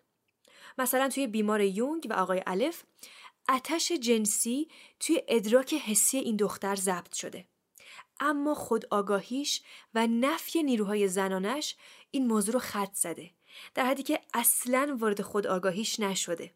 مثلا 0.78 1.08
توی 1.08 1.26
بیمار 1.26 1.60
یونگ 1.60 2.06
و 2.10 2.12
آقای 2.12 2.42
الف 2.46 2.82
اتش 3.48 3.92
جنسی 3.92 4.68
توی 5.00 5.22
ادراک 5.28 5.74
حسی 5.74 6.18
این 6.18 6.36
دختر 6.36 6.76
ضبط 6.76 7.14
شده. 7.14 7.44
اما 8.20 8.54
خود 8.54 8.86
آگاهیش 8.90 9.62
و 9.94 10.06
نفی 10.06 10.62
نیروهای 10.62 11.08
زنانش 11.08 11.76
این 12.10 12.26
موضوع 12.26 12.54
رو 12.54 12.60
خط 12.60 12.94
زده 12.94 13.30
در 13.74 13.84
حدی 13.84 14.02
که 14.02 14.20
اصلا 14.34 14.96
وارد 15.00 15.22
خود 15.22 15.46
آگاهیش 15.46 16.00
نشده. 16.00 16.54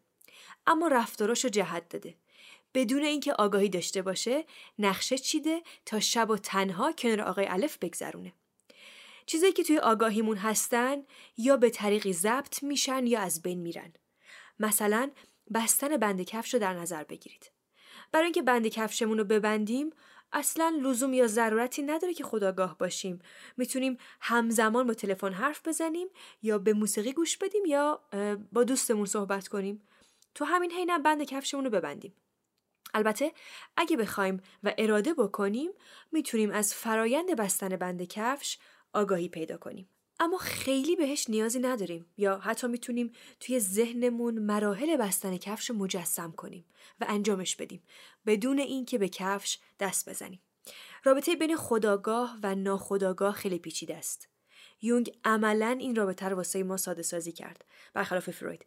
اما 0.67 0.87
رفتاراش 0.87 1.43
رو 1.43 1.49
جهت 1.49 1.89
داده. 1.89 2.15
بدون 2.73 3.03
اینکه 3.03 3.33
آگاهی 3.33 3.69
داشته 3.69 4.01
باشه 4.01 4.45
نقشه 4.79 5.17
چیده 5.17 5.61
تا 5.85 5.99
شب 5.99 6.29
و 6.29 6.37
تنها 6.37 6.91
کنار 6.91 7.21
آقای 7.21 7.45
الف 7.45 7.77
بگذرونه. 7.77 8.33
چیزایی 9.25 9.53
که 9.53 9.63
توی 9.63 9.77
آگاهیمون 9.77 10.37
هستن 10.37 11.03
یا 11.37 11.57
به 11.57 11.69
طریقی 11.69 12.13
ضبط 12.13 12.63
میشن 12.63 13.07
یا 13.07 13.19
از 13.19 13.41
بین 13.41 13.59
میرن. 13.59 13.93
مثلا 14.59 15.11
بستن 15.53 15.97
بند 15.97 16.21
کفش 16.21 16.53
رو 16.53 16.59
در 16.59 16.73
نظر 16.73 17.03
بگیرید. 17.03 17.51
برای 18.11 18.25
اینکه 18.25 18.41
بند 18.41 18.67
کفشمون 18.67 19.17
رو 19.17 19.23
ببندیم 19.23 19.89
اصلا 20.31 20.79
لزوم 20.81 21.13
یا 21.13 21.27
ضرورتی 21.27 21.81
نداره 21.81 22.13
که 22.13 22.23
خداگاه 22.23 22.77
باشیم. 22.77 23.19
می‌تونیم 23.57 23.97
همزمان 24.21 24.87
با 24.87 24.93
تلفن 24.93 25.33
حرف 25.33 25.67
بزنیم 25.67 26.07
یا 26.41 26.57
به 26.57 26.73
موسیقی 26.73 27.13
گوش 27.13 27.37
بدیم 27.37 27.65
یا 27.65 28.01
با 28.51 28.63
دوستمون 28.63 29.05
صحبت 29.05 29.47
کنیم. 29.47 29.87
تو 30.35 30.45
همین 30.45 30.71
حینم 30.71 31.03
بند 31.03 31.23
کفشمون 31.23 31.63
رو 31.63 31.69
ببندیم. 31.69 32.13
البته 32.93 33.33
اگه 33.77 33.97
بخوایم 33.97 34.41
و 34.63 34.73
اراده 34.77 35.13
بکنیم 35.13 35.71
می‌تونیم 36.11 36.51
از 36.51 36.73
فرایند 36.73 37.35
بستن 37.35 37.75
بند 37.75 38.03
کفش 38.03 38.57
آگاهی 38.93 39.29
پیدا 39.29 39.57
کنیم. 39.57 39.89
اما 40.19 40.37
خیلی 40.37 40.95
بهش 40.95 41.29
نیازی 41.29 41.59
نداریم 41.59 42.05
یا 42.17 42.37
حتی 42.37 42.67
می‌تونیم 42.67 43.11
توی 43.39 43.59
ذهنمون 43.59 44.39
مراحل 44.39 44.97
بستن 44.97 45.37
کفش 45.37 45.71
مجسم 45.71 46.31
کنیم 46.31 46.65
و 47.01 47.05
انجامش 47.09 47.55
بدیم 47.55 47.83
بدون 48.25 48.59
اینکه 48.59 48.97
به 48.97 49.09
کفش 49.09 49.59
دست 49.79 50.09
بزنیم. 50.09 50.41
رابطه 51.03 51.35
بین 51.35 51.55
خداگاه 51.55 52.37
و 52.43 52.55
ناخداگاه 52.55 53.33
خیلی 53.33 53.59
پیچیده 53.59 53.97
است. 53.97 54.29
یونگ 54.81 55.11
عملا 55.25 55.77
این 55.79 55.95
رابطه 55.95 56.29
رو 56.29 56.35
واسه 56.35 56.63
ما 56.63 56.77
ساده 56.77 57.01
سازی 57.01 57.31
کرد 57.31 57.65
برخلاف 57.93 58.29
فروید 58.29 58.65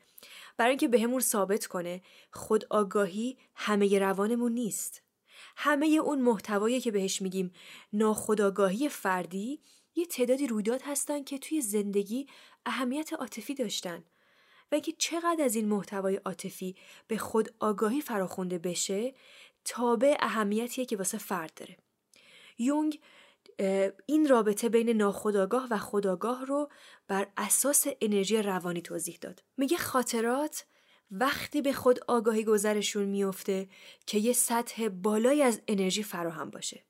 برای 0.57 0.71
اینکه 0.71 0.88
بهمون 0.88 1.21
ثابت 1.21 1.66
کنه 1.66 2.02
خود 2.33 2.64
آگاهی 2.71 3.38
همه 3.54 3.99
روانمون 3.99 4.52
نیست 4.52 5.02
همه 5.57 5.87
اون 5.87 6.21
محتوایی 6.23 6.80
که 6.80 6.90
بهش 6.90 7.23
میگیم 7.23 7.52
ناخداگاهی 7.92 8.88
فردی 8.88 9.61
یه 9.94 10.06
تعدادی 10.06 10.47
رویداد 10.47 10.82
هستن 10.82 11.25
که 11.25 11.38
توی 11.38 11.61
زندگی 11.61 12.26
اهمیت 12.66 13.12
عاطفی 13.12 13.54
داشتن 13.54 14.04
و 14.73 14.75
اینکه 14.75 14.92
چقدر 14.99 15.44
از 15.44 15.56
این 15.56 15.68
محتوای 15.68 16.16
عاطفی 16.16 16.76
به 17.09 17.18
خود 17.18 17.54
آگاهی 17.61 18.00
فراخونده 18.00 18.59
بشه 18.59 19.14
تابع 19.64 20.16
اهمیتیه 20.20 20.85
که 20.85 20.97
واسه 20.97 21.18
فرد 21.18 21.54
داره 21.56 21.76
یونگ 22.59 23.00
این 24.06 24.28
رابطه 24.28 24.68
بین 24.68 24.90
ناخداگاه 24.90 25.66
و 25.70 25.78
خداگاه 25.78 26.47
رو 26.47 26.68
بر 27.09 27.28
اساس 27.37 27.87
انرژی 28.00 28.42
روانی 28.42 28.82
توضیح 28.82 29.18
داد. 29.20 29.42
میگه 29.56 29.76
خاطرات 29.76 30.64
وقتی 31.11 31.62
به 31.62 31.73
خود 31.73 32.00
آگاهی 32.09 32.44
گذرشون 32.44 33.04
میفته 33.04 33.68
که 34.06 34.18
یه 34.18 34.32
سطح 34.32 34.88
بالایی 34.88 35.42
از 35.42 35.61
انرژی 35.68 36.02
فراهم 36.02 36.50
باشه. 36.50 36.85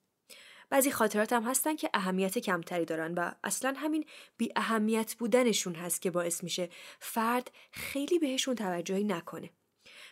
بعضی 0.71 0.91
خاطرات 0.91 1.33
هم 1.33 1.43
هستن 1.43 1.77
که 1.77 1.91
اهمیت 1.95 2.39
کمتری 2.39 2.85
دارن 2.85 3.15
و 3.15 3.31
اصلا 3.45 3.75
همین 3.77 4.05
بی 4.37 4.53
اهمیت 4.57 5.15
بودنشون 5.19 5.75
هست 5.75 6.03
که 6.03 6.11
باعث 6.11 6.45
میشه 6.45 6.69
فرد 7.00 7.50
خیلی 7.71 8.19
بهشون 8.19 8.55
توجهی 8.55 9.05
نکنه. 9.05 9.50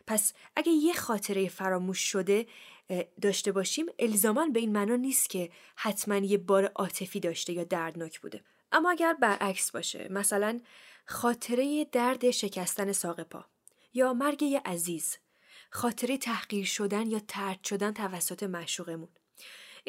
پس 0.07 0.33
اگه 0.57 0.73
یه 0.73 0.95
خاطره 0.95 1.49
فراموش 1.49 1.99
شده 1.99 2.47
داشته 3.23 3.53
باشیم 3.53 3.87
الزاما 3.99 4.47
به 4.47 4.61
این 4.61 4.73
معنا 4.73 4.97
نیست 4.97 5.31
که 5.31 5.51
حتما 5.77 6.17
یه 6.17 6.39
بار 6.39 6.65
عاطفی 6.65 7.21
داشته 7.21 7.53
یا 7.53 7.65
دردناک 7.65 8.21
بوده 8.21 8.45
اما 8.73 8.91
اگر 8.91 9.13
برعکس 9.13 9.71
باشه 9.71 10.09
مثلا 10.11 10.61
خاطره 11.05 11.85
درد 11.85 12.31
شکستن 12.31 12.93
ساق 12.93 13.23
پا 13.23 13.45
یا 13.95 14.13
مرگ 14.13 14.43
یه 14.43 14.63
عزیز 14.65 15.17
خاطره 15.71 16.19
تحقیر 16.19 16.65
شدن 16.65 17.07
یا 17.07 17.21
ترد 17.29 17.65
شدن 17.65 17.93
توسط 17.93 18.43
معشوقمون 18.43 19.09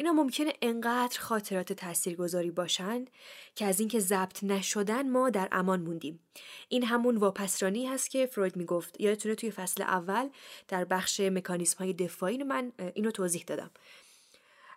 اینا 0.00 0.12
ممکنه 0.12 0.52
انقدر 0.62 1.20
خاطرات 1.20 1.72
تاثیرگذاری 1.72 2.50
باشند 2.50 3.10
که 3.54 3.66
از 3.66 3.80
اینکه 3.80 4.00
ضبط 4.00 4.44
نشدن 4.44 5.10
ما 5.10 5.30
در 5.30 5.48
امان 5.52 5.80
موندیم. 5.80 6.20
این 6.68 6.84
همون 6.84 7.16
واپسرانی 7.16 7.86
هست 7.86 8.10
که 8.10 8.26
فروید 8.26 8.56
می‌گفت. 8.56 9.00
یادتونه 9.00 9.34
توی 9.34 9.50
فصل 9.50 9.82
اول 9.82 10.28
در 10.68 10.84
بخش 10.84 11.20
مکانیسم 11.20 11.78
های 11.78 11.92
دفاعی 11.92 12.42
من 12.42 12.72
اینو 12.94 13.10
توضیح 13.10 13.44
دادم. 13.46 13.70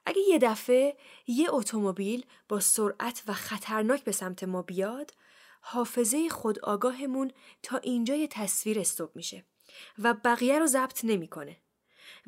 اگه 0.05 0.21
یه 0.29 0.39
دفعه 0.39 0.97
یه 1.27 1.53
اتومبیل 1.53 2.25
با 2.49 2.59
سرعت 2.59 3.23
و 3.27 3.33
خطرناک 3.33 4.03
به 4.03 4.11
سمت 4.11 4.43
ما 4.43 4.61
بیاد 4.61 5.11
حافظه 5.61 6.29
خود 6.29 6.59
آگاهمون 6.59 7.31
تا 7.63 7.77
اینجای 7.77 8.27
تصویر 8.31 8.79
استوب 8.79 9.15
میشه 9.15 9.45
و 9.99 10.13
بقیه 10.13 10.59
رو 10.59 10.67
ضبط 10.67 11.05
نمی‌کنه. 11.05 11.57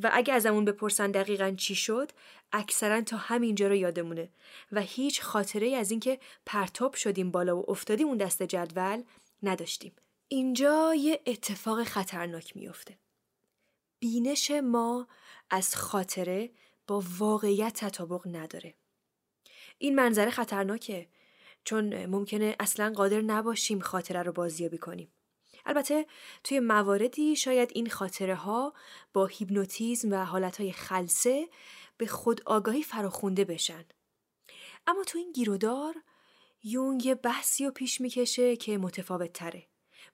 و 0.03 0.09
اگه 0.13 0.33
ازمون 0.33 0.65
بپرسن 0.65 1.11
دقیقا 1.11 1.51
چی 1.57 1.75
شد 1.75 2.11
اکثرا 2.51 3.01
تا 3.01 3.17
همینجا 3.17 3.67
رو 3.67 3.75
یادمونه. 3.75 4.29
و 4.71 4.81
هیچ 4.81 5.21
خاطره 5.21 5.75
از 5.75 5.91
اینکه 5.91 6.20
پرتاب 6.46 6.93
شدیم 6.93 7.31
بالا 7.31 7.57
و 7.57 7.72
افتادیم 7.72 8.07
اون 8.07 8.17
دست 8.17 8.43
جدول 8.43 9.03
نداشتیم. 9.43 9.93
اینجا 10.27 10.96
یه 10.96 11.22
اتفاق 11.25 11.83
خطرناک 11.83 12.57
میفته 12.57 12.98
بینش 14.00 14.51
ما 14.51 15.07
از 15.50 15.75
خاطره 15.75 16.50
با 16.87 17.03
واقعیت 17.17 17.74
تطابق 17.74 18.27
نداره. 18.27 18.74
این 19.77 19.96
منظره 19.96 20.29
خطرناکه 20.29 21.07
چون 21.63 22.05
ممکنه 22.05 22.55
اصلا 22.59 22.93
قادر 22.96 23.22
نباشیم 23.22 23.79
خاطره 23.79 24.24
رو 24.24 24.31
بازیابی 24.31 24.77
کنیم. 24.77 25.11
البته 25.65 26.05
توی 26.43 26.59
مواردی 26.59 27.35
شاید 27.35 27.71
این 27.73 27.89
خاطره 27.89 28.35
ها 28.35 28.73
با 29.13 29.25
هیپنوتیزم 29.25 30.11
و 30.11 30.25
حالت 30.25 30.71
خلصه 30.71 31.49
به 31.97 32.05
خود 32.05 32.41
آگاهی 32.45 32.83
فراخونده 32.83 33.45
بشن. 33.45 33.85
اما 34.87 35.03
تو 35.03 35.17
این 35.17 35.31
گیرودار 35.31 35.95
یونگ 36.63 37.05
یه 37.05 37.15
بحثی 37.15 37.65
رو 37.65 37.71
پیش 37.71 38.01
می‌کشه 38.01 38.55
که 38.55 38.77
متفاوت 38.77 39.33
تره. 39.33 39.67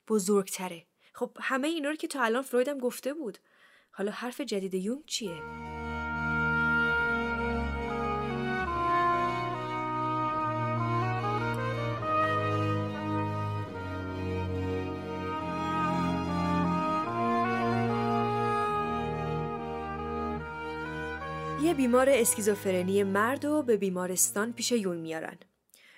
بزرگتره. 0.08 0.88
خب 1.14 1.38
همه 1.42 1.68
اینا 1.68 1.90
رو 1.90 1.96
که 1.96 2.08
تا 2.08 2.24
الان 2.24 2.42
فرویدم 2.42 2.78
گفته 2.78 3.14
بود. 3.14 3.38
حالا 3.92 4.12
حرف 4.12 4.42
جدید 4.42 4.74
یونگ 4.74 5.06
چیه؟ 5.06 5.81
بیمار 21.82 22.10
اسکیزوفرنی 22.10 23.04
مرد 23.04 23.46
و 23.46 23.64
به 23.64 23.78
بیمارستان 23.78 24.54
پیش 24.54 24.72
یون 24.72 24.98
میارن. 24.98 25.38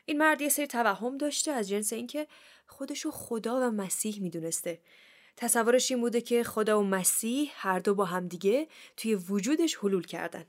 این 0.06 0.18
مرد 0.18 0.42
یه 0.42 0.50
سری 0.50 0.68
توهم 0.68 1.18
داشته 1.18 1.52
از 1.52 1.70
جنس 1.70 1.94
اینکه 1.94 2.28
خودشو 2.68 3.12
خدا 3.12 3.58
و 3.58 3.72
مسیح 3.72 4.22
می‌دونسته. 4.22 4.82
تصورش 5.38 5.92
این 5.92 6.02
بوده 6.02 6.22
که 6.22 6.44
خدا 6.44 6.80
و 6.80 6.84
مسیح 6.84 7.52
هر 7.56 7.80
دو 7.80 7.96
با 7.96 8.06
هم 8.06 8.28
دیگه 8.28 8.68
توی 8.98 9.16
وجودش 9.16 9.76
حلول 9.76 10.04
کردن. 10.04 10.46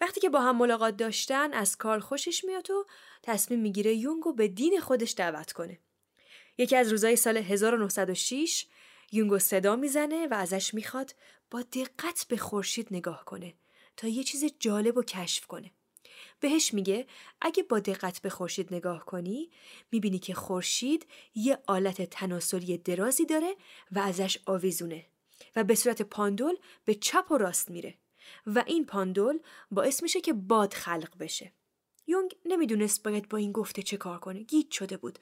وقتی 0.00 0.20
که 0.20 0.28
با 0.28 0.40
هم 0.40 0.56
ملاقات 0.56 0.96
داشتن 0.96 1.52
از 1.52 1.76
کار 1.76 2.00
خوشش 2.00 2.44
میاد 2.44 2.70
و 2.70 2.86
تصمیم 3.22 3.60
می‌گیره 3.60 3.94
یونگو 3.94 4.32
به 4.32 4.48
دین 4.48 4.80
خودش 4.80 5.14
دعوت 5.16 5.52
کنه. 5.52 5.78
یکی 6.58 6.76
از 6.76 6.90
روزای 6.90 7.16
سال 7.16 7.36
1906 7.36 8.66
یونگو 9.12 9.38
صدا 9.38 9.76
می‌زنه 9.76 10.26
و 10.30 10.34
ازش 10.34 10.74
می‌خواد 10.74 11.14
با 11.50 11.62
دقت 11.62 12.26
به 12.28 12.36
خورشید 12.36 12.88
نگاه 12.90 13.24
کنه 13.24 13.54
تا 13.96 14.08
یه 14.08 14.24
چیز 14.24 14.44
جالب 14.58 14.96
و 14.96 15.02
کشف 15.02 15.46
کنه. 15.46 15.70
بهش 16.40 16.74
میگه 16.74 17.06
اگه 17.40 17.62
با 17.62 17.80
دقت 17.80 18.22
به 18.22 18.30
خورشید 18.30 18.74
نگاه 18.74 19.04
کنی 19.04 19.50
می‌بینی 19.92 20.18
که 20.18 20.34
خورشید 20.34 21.06
یه 21.34 21.58
آلت 21.66 22.02
تناسلی 22.02 22.78
درازی 22.78 23.26
داره 23.26 23.56
و 23.92 23.98
ازش 23.98 24.38
آویزونه 24.46 25.06
و 25.56 25.64
به 25.64 25.74
صورت 25.74 26.02
پاندول 26.02 26.56
به 26.84 26.94
چپ 26.94 27.30
و 27.30 27.38
راست 27.38 27.70
میره 27.70 27.94
و 28.46 28.64
این 28.66 28.86
پاندول 28.86 29.38
باعث 29.70 30.02
میشه 30.02 30.20
که 30.20 30.32
باد 30.32 30.74
خلق 30.74 31.18
بشه. 31.18 31.52
یونگ 32.06 32.36
نمی‌دونست 32.44 33.02
باید 33.02 33.28
با 33.28 33.38
این 33.38 33.52
گفته 33.52 33.82
چه 33.82 33.96
کار 33.96 34.18
کنه 34.18 34.42
گیت 34.42 34.70
شده 34.70 34.96
بود 34.96 35.18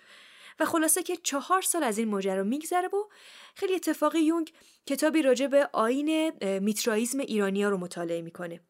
و 0.59 0.65
خلاصه 0.65 1.03
که 1.03 1.17
چهار 1.17 1.63
سال 1.63 1.83
از 1.83 1.99
این 1.99 2.09
ماجرا 2.09 2.43
میگذره 2.43 2.89
و 2.89 3.09
خیلی 3.55 3.75
اتفاقی 3.75 4.21
یونگ 4.21 4.53
کتابی 4.87 5.23
راجع 5.23 5.47
به 5.47 5.69
آین 5.73 6.31
میترائیزم 6.59 7.19
ایرانیا 7.19 7.69
رو 7.69 7.79
مطالعه 7.79 8.23
می‌کنه. 8.23 8.61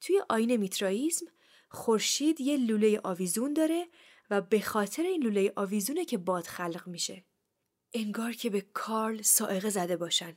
توی 0.00 0.22
آین 0.28 0.56
میترائیزم 0.56 1.26
خورشید 1.68 2.40
یه 2.40 2.56
لوله 2.56 3.00
آویزون 3.04 3.52
داره 3.52 3.88
و 4.30 4.40
به 4.40 4.60
خاطر 4.60 5.02
این 5.02 5.22
لوله 5.22 5.52
آویزونه 5.56 6.04
که 6.04 6.18
باد 6.18 6.44
خلق 6.44 6.82
میشه. 6.86 7.24
انگار 7.94 8.32
که 8.32 8.50
به 8.50 8.60
کارل 8.60 9.22
سائقه 9.22 9.70
زده 9.70 9.96
باشن. 9.96 10.36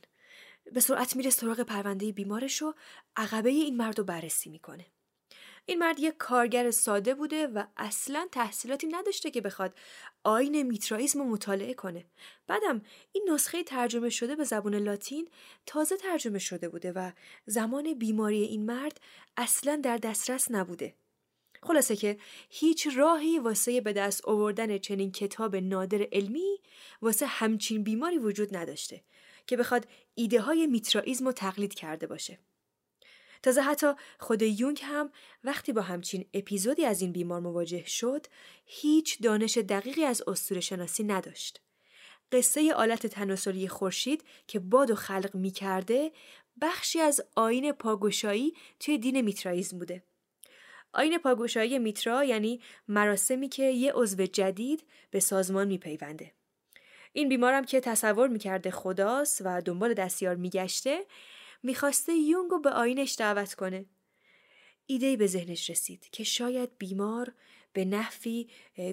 به 0.72 0.80
سرعت 0.80 1.16
میره 1.16 1.30
سراغ 1.30 1.60
پرونده 1.60 2.12
بیمارش 2.12 2.62
و 2.62 2.74
عقبه 3.16 3.50
این 3.50 3.76
مرد 3.76 3.98
رو 3.98 4.04
بررسی 4.04 4.50
می‌کنه. 4.50 4.86
این 5.66 5.78
مرد 5.78 6.00
یک 6.00 6.14
کارگر 6.18 6.70
ساده 6.70 7.14
بوده 7.14 7.46
و 7.46 7.64
اصلا 7.76 8.28
تحصیلاتی 8.32 8.86
نداشته 8.86 9.30
که 9.30 9.40
بخواد 9.40 9.74
آین 10.24 10.62
میترائیزم 10.62 11.18
رو 11.18 11.24
مطالعه 11.24 11.74
کنه. 11.74 12.04
بعدم 12.46 12.82
این 13.12 13.30
نسخه 13.32 13.62
ترجمه 13.62 14.10
شده 14.10 14.36
به 14.36 14.44
زبان 14.44 14.74
لاتین 14.74 15.28
تازه 15.66 15.96
ترجمه 15.96 16.38
شده 16.38 16.68
بوده 16.68 16.92
و 16.92 17.12
زمان 17.46 17.94
بیماری 17.94 18.42
این 18.42 18.66
مرد 18.66 19.00
اصلا 19.36 19.80
در 19.84 19.96
دسترس 19.96 20.50
نبوده. 20.50 20.94
خلاصه 21.62 21.96
که 21.96 22.18
هیچ 22.48 22.88
راهی 22.96 23.38
واسه 23.38 23.80
به 23.80 23.92
دست 23.92 24.24
آوردن 24.24 24.78
چنین 24.78 25.12
کتاب 25.12 25.56
نادر 25.56 26.06
علمی 26.12 26.60
واسه 27.02 27.26
همچین 27.26 27.82
بیماری 27.82 28.18
وجود 28.18 28.56
نداشته 28.56 29.00
که 29.46 29.56
بخواد 29.56 29.86
ایده 30.14 30.40
های 30.40 30.66
میترائیزم 30.66 31.26
رو 31.26 31.32
تقلید 31.32 31.74
کرده 31.74 32.06
باشه. 32.06 32.38
تازه 33.42 33.60
حتی 33.60 33.92
خود 34.18 34.42
یونگ 34.42 34.80
هم 34.82 35.10
وقتی 35.44 35.72
با 35.72 35.82
همچین 35.82 36.24
اپیزودی 36.34 36.84
از 36.84 37.00
این 37.02 37.12
بیمار 37.12 37.40
مواجه 37.40 37.84
شد 37.86 38.26
هیچ 38.66 39.22
دانش 39.22 39.58
دقیقی 39.58 40.04
از 40.04 40.22
اسطوره 40.26 40.60
شناسی 40.60 41.04
نداشت 41.04 41.60
قصه 42.32 42.74
آلت 42.74 43.06
تناسلی 43.06 43.68
خورشید 43.68 44.24
که 44.46 44.58
باد 44.58 44.90
و 44.90 44.94
خلق 44.94 45.30
می‌کرده 45.34 46.12
بخشی 46.60 47.00
از 47.00 47.20
آین 47.36 47.72
پاگوشایی 47.72 48.54
توی 48.80 48.98
دین 48.98 49.20
میترائیزم 49.20 49.78
بوده. 49.78 50.02
آین 50.92 51.18
پاگوشایی 51.18 51.78
میترا 51.78 52.24
یعنی 52.24 52.60
مراسمی 52.88 53.48
که 53.48 53.62
یه 53.62 53.92
عضو 53.94 54.26
جدید 54.26 54.84
به 55.10 55.20
سازمان 55.20 55.68
میپیونده. 55.68 56.32
این 57.12 57.28
بیمارم 57.28 57.64
که 57.64 57.80
تصور 57.80 58.28
می‌کرده 58.28 58.70
خداست 58.70 59.42
و 59.44 59.60
دنبال 59.60 59.94
دستیار 59.94 60.36
میگشته 60.36 61.06
می‌خواسته 61.62 62.12
یونگو 62.12 62.58
به 62.58 62.70
آینش 62.70 63.16
دعوت 63.18 63.54
کنه. 63.54 63.86
ایده 64.86 65.16
به 65.16 65.26
ذهنش 65.26 65.70
رسید 65.70 66.10
که 66.10 66.24
شاید 66.24 66.78
بیمار 66.78 67.32
به 67.72 67.84
نحوی 67.84 68.48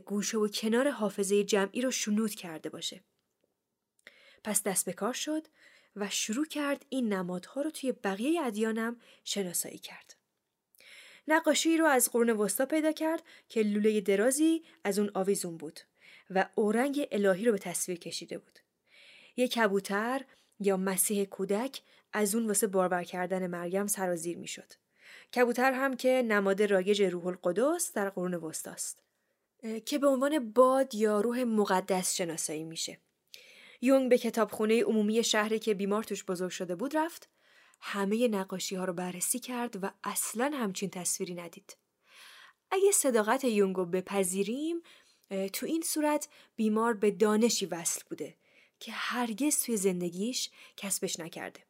گوشه 0.05 0.37
و 0.37 0.47
کنار 0.47 0.89
حافظه 0.89 1.43
جمعی 1.43 1.81
رو 1.81 1.91
شنود 1.91 2.35
کرده 2.35 2.69
باشه. 2.69 3.03
پس 4.43 4.63
دست 4.63 4.85
به 4.85 4.93
کار 4.93 5.13
شد 5.13 5.47
و 5.95 6.09
شروع 6.09 6.45
کرد 6.45 6.85
این 6.89 7.13
نمادها 7.13 7.61
رو 7.61 7.69
توی 7.69 7.91
بقیه 7.91 8.41
ادیانم 8.41 9.01
شناسایی 9.23 9.77
کرد. 9.77 10.15
نقاشی 11.27 11.77
رو 11.77 11.85
از 11.85 12.11
قرون 12.11 12.29
وسطا 12.29 12.65
پیدا 12.65 12.91
کرد 12.91 13.23
که 13.49 13.63
لوله 13.63 14.01
درازی 14.01 14.63
از 14.83 14.99
اون 14.99 15.11
آویزون 15.13 15.57
بود 15.57 15.79
و 16.29 16.49
اورنگ 16.55 17.07
الهی 17.11 17.45
رو 17.45 17.51
به 17.51 17.57
تصویر 17.57 17.99
کشیده 17.99 18.37
بود. 18.37 18.59
یک 19.37 19.51
کبوتر 19.51 20.25
یا 20.59 20.77
مسیح 20.77 21.25
کودک 21.25 21.81
از 22.17 22.35
اون 22.35 22.47
واسه 22.47 22.67
باربر 22.67 23.03
کردن 23.03 23.47
مریم 23.47 23.87
سرازیر 23.87 24.37
می 24.37 24.47
شد. 24.47 24.73
کبوتر 25.35 25.71
هم 25.71 25.95
که 25.95 26.23
نماد 26.27 26.63
رایج 26.63 27.01
روح 27.01 27.27
القدس 27.27 27.93
در 27.93 28.09
قرون 28.09 28.33
وسطاست 28.33 29.03
که 29.85 29.97
به 29.99 30.07
عنوان 30.07 30.53
باد 30.53 30.95
یا 30.95 31.21
روح 31.21 31.43
مقدس 31.43 32.15
شناسایی 32.15 32.63
میشه. 32.63 32.97
یونگ 33.81 34.09
به 34.09 34.17
کتابخونه 34.17 34.83
عمومی 34.83 35.23
شهری 35.23 35.59
که 35.59 35.73
بیمار 35.73 36.03
توش 36.03 36.23
بزرگ 36.23 36.49
شده 36.49 36.75
بود 36.75 36.97
رفت 36.97 37.29
همه 37.79 38.27
نقاشی 38.27 38.75
ها 38.75 38.85
رو 38.85 38.93
بررسی 38.93 39.39
کرد 39.39 39.83
و 39.83 39.91
اصلا 40.03 40.51
همچین 40.53 40.89
تصویری 40.89 41.33
ندید. 41.33 41.77
اگه 42.71 42.91
صداقت 42.91 43.43
یونگو 43.43 43.85
بپذیریم 43.85 44.81
تو 45.53 45.65
این 45.65 45.81
صورت 45.81 46.27
بیمار 46.55 46.93
به 46.93 47.11
دانشی 47.11 47.65
وصل 47.65 48.01
بوده 48.09 48.35
که 48.79 48.91
هرگز 48.91 49.59
توی 49.59 49.77
زندگیش 49.77 50.49
کسبش 50.77 51.19
نکرده. 51.19 51.66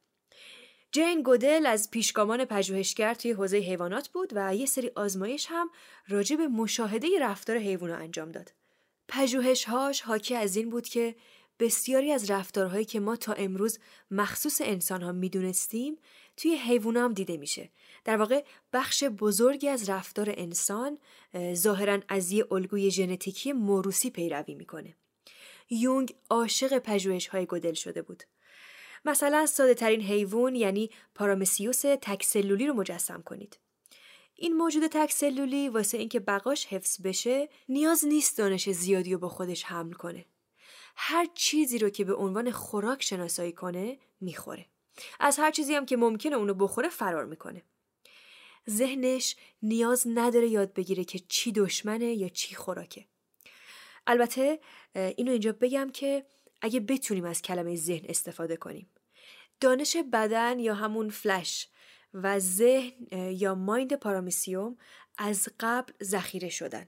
جین 0.97 1.21
گودل 1.21 1.65
از 1.65 1.91
پیشگامان 1.91 2.45
پژوهشگر 2.45 3.13
توی 3.13 3.31
حوزه 3.31 3.57
حیوانات 3.57 4.09
بود 4.09 4.29
و 4.35 4.55
یه 4.55 4.65
سری 4.65 4.91
آزمایش 4.95 5.47
هم 5.49 5.69
راجع 6.07 6.35
به 6.35 6.47
مشاهده 6.47 7.07
رفتار 7.21 7.57
حیوان 7.57 7.91
انجام 7.91 8.31
داد. 8.31 8.53
پژوهش‌هاش 9.07 10.01
حاکی 10.01 10.35
از 10.35 10.55
این 10.55 10.69
بود 10.69 10.87
که 10.87 11.15
بسیاری 11.59 12.11
از 12.11 12.31
رفتارهایی 12.31 12.85
که 12.85 12.99
ما 12.99 13.15
تا 13.15 13.33
امروز 13.33 13.79
مخصوص 14.11 14.61
انسان 14.61 15.01
ها 15.01 15.11
می‌دونستیم 15.11 15.97
توی 16.37 16.55
حیوان 16.55 16.97
هم 16.97 17.13
دیده 17.13 17.37
میشه. 17.37 17.69
در 18.05 18.17
واقع 18.17 18.43
بخش 18.73 19.03
بزرگی 19.03 19.67
از 19.67 19.89
رفتار 19.89 20.33
انسان 20.37 20.97
ظاهرا 21.53 21.99
از 22.09 22.31
یه 22.31 22.53
الگوی 22.53 22.91
ژنتیکی 22.91 23.53
موروسی 23.53 24.09
پیروی 24.09 24.55
می‌کنه. 24.55 24.95
یونگ 25.69 26.15
عاشق 26.29 26.77
پژوهش 26.77 27.27
های 27.27 27.45
گدل 27.45 27.73
شده 27.73 28.01
بود. 28.01 28.23
مثلا 29.05 29.45
ساده 29.45 29.73
ترین 29.73 30.01
حیوان 30.01 30.55
یعنی 30.55 30.89
پارامسیوس 31.15 31.81
تکسلولی 31.81 32.67
رو 32.67 32.73
مجسم 32.73 33.21
کنید. 33.21 33.59
این 34.35 34.53
موجود 34.53 34.87
تکسلولی 34.87 35.69
واسه 35.69 35.97
اینکه 35.97 36.19
بقاش 36.19 36.65
حفظ 36.65 37.01
بشه 37.01 37.49
نیاز 37.69 38.05
نیست 38.05 38.37
دانش 38.37 38.69
زیادی 38.69 39.13
رو 39.13 39.19
با 39.19 39.29
خودش 39.29 39.63
حمل 39.63 39.93
کنه. 39.93 40.25
هر 40.95 41.27
چیزی 41.33 41.77
رو 41.77 41.89
که 41.89 42.03
به 42.03 42.13
عنوان 42.13 42.51
خوراک 42.51 43.03
شناسایی 43.03 43.51
کنه 43.51 43.97
می‌خوره. 44.21 44.65
از 45.19 45.39
هر 45.39 45.51
چیزی 45.51 45.75
هم 45.75 45.85
که 45.85 45.97
ممکنه 45.97 46.35
اونو 46.35 46.53
بخوره 46.53 46.89
فرار 46.89 47.25
می‌کنه. 47.25 47.63
ذهنش 48.69 49.35
نیاز 49.61 50.07
نداره 50.07 50.47
یاد 50.47 50.73
بگیره 50.73 51.03
که 51.03 51.19
چی 51.19 51.51
دشمنه 51.51 52.13
یا 52.13 52.29
چی 52.29 52.55
خوراکه. 52.55 53.05
البته 54.07 54.59
اینو 54.95 55.31
اینجا 55.31 55.51
بگم 55.51 55.89
که 55.93 56.25
اگه 56.61 56.79
بتونیم 56.79 57.25
از 57.25 57.41
کلمه 57.41 57.75
ذهن 57.75 58.05
استفاده 58.09 58.57
کنیم. 58.57 58.89
دانش 59.59 59.97
بدن 60.13 60.59
یا 60.59 60.73
همون 60.73 61.09
فلش 61.09 61.67
و 62.13 62.39
ذهن 62.39 62.93
یا 63.31 63.55
مایند 63.55 63.93
پارامیسیوم 63.93 64.77
از 65.17 65.49
قبل 65.59 65.93
ذخیره 66.03 66.49
شدن. 66.49 66.87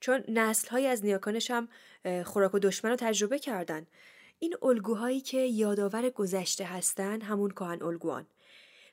چون 0.00 0.24
نسل 0.28 0.68
های 0.68 0.86
از 0.86 1.04
نیاکانش 1.04 1.50
هم 1.50 1.68
خوراک 2.24 2.54
و 2.54 2.58
دشمن 2.58 2.90
رو 2.90 2.96
تجربه 2.96 3.38
کردن 3.38 3.86
این 4.38 4.54
الگوهایی 4.62 5.20
که 5.20 5.38
یادآور 5.38 6.10
گذشته 6.10 6.64
هستن 6.64 7.20
همون 7.20 7.50
کهن 7.50 7.82
الگوان 7.82 8.26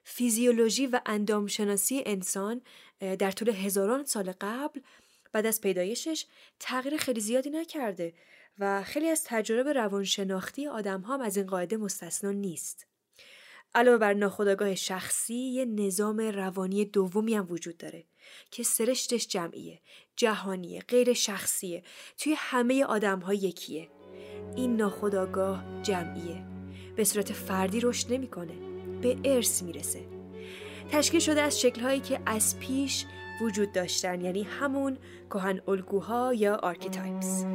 فیزیولوژی 0.03 0.87
و 0.87 1.01
اندامشناسی 1.05 2.03
انسان 2.05 2.61
در 2.99 3.31
طول 3.31 3.49
هزاران 3.49 4.05
سال 4.05 4.33
قبل 4.41 4.79
بعد 5.31 5.45
از 5.45 5.61
پیدایشش 5.61 6.25
تغییر 6.59 6.97
خیلی 6.97 7.19
زیادی 7.19 7.49
نکرده 7.49 8.13
و 8.59 8.83
خیلی 8.83 9.07
از 9.07 9.23
تجربه 9.23 9.73
روانشناختی 9.73 10.67
آدم 10.67 11.01
هم 11.01 11.21
از 11.21 11.37
این 11.37 11.45
قاعده 11.47 11.77
مستثنا 11.77 12.31
نیست. 12.31 12.87
علاوه 13.75 13.97
بر 13.97 14.13
ناخودآگاه 14.13 14.75
شخصی 14.75 15.35
یه 15.35 15.65
نظام 15.65 16.19
روانی 16.19 16.85
دومی 16.85 17.35
هم 17.35 17.47
وجود 17.49 17.77
داره 17.77 18.05
که 18.51 18.63
سرشتش 18.63 19.27
جمعیه 19.27 19.81
جهانیه 20.15 20.81
غیر 20.81 21.13
شخصیه. 21.13 21.83
توی 22.17 22.35
همه 22.37 22.85
آدم 22.85 23.19
ها 23.19 23.33
یکیه. 23.33 23.89
این 24.55 24.75
ناخودآگاه 24.75 25.81
جمعیه. 25.81 26.45
به 26.95 27.03
صورت 27.03 27.33
فردی 27.33 27.79
رشد 27.79 28.13
نمی‌کنه. 28.13 28.53
به 29.01 29.17
ارث 29.25 29.63
می‌رسه. 29.63 30.05
تشکیل 30.91 31.19
شده 31.19 31.41
از 31.41 31.61
شکلهایی 31.61 31.99
که 31.99 32.19
از 32.25 32.59
پیش 32.59 33.05
وجود 33.41 33.71
داشتن 33.71 34.21
یعنی 34.21 34.43
همون 34.43 34.97
کهن 35.29 35.61
الگوها 35.67 36.33
یا 36.33 36.55
archetypes 36.55 37.45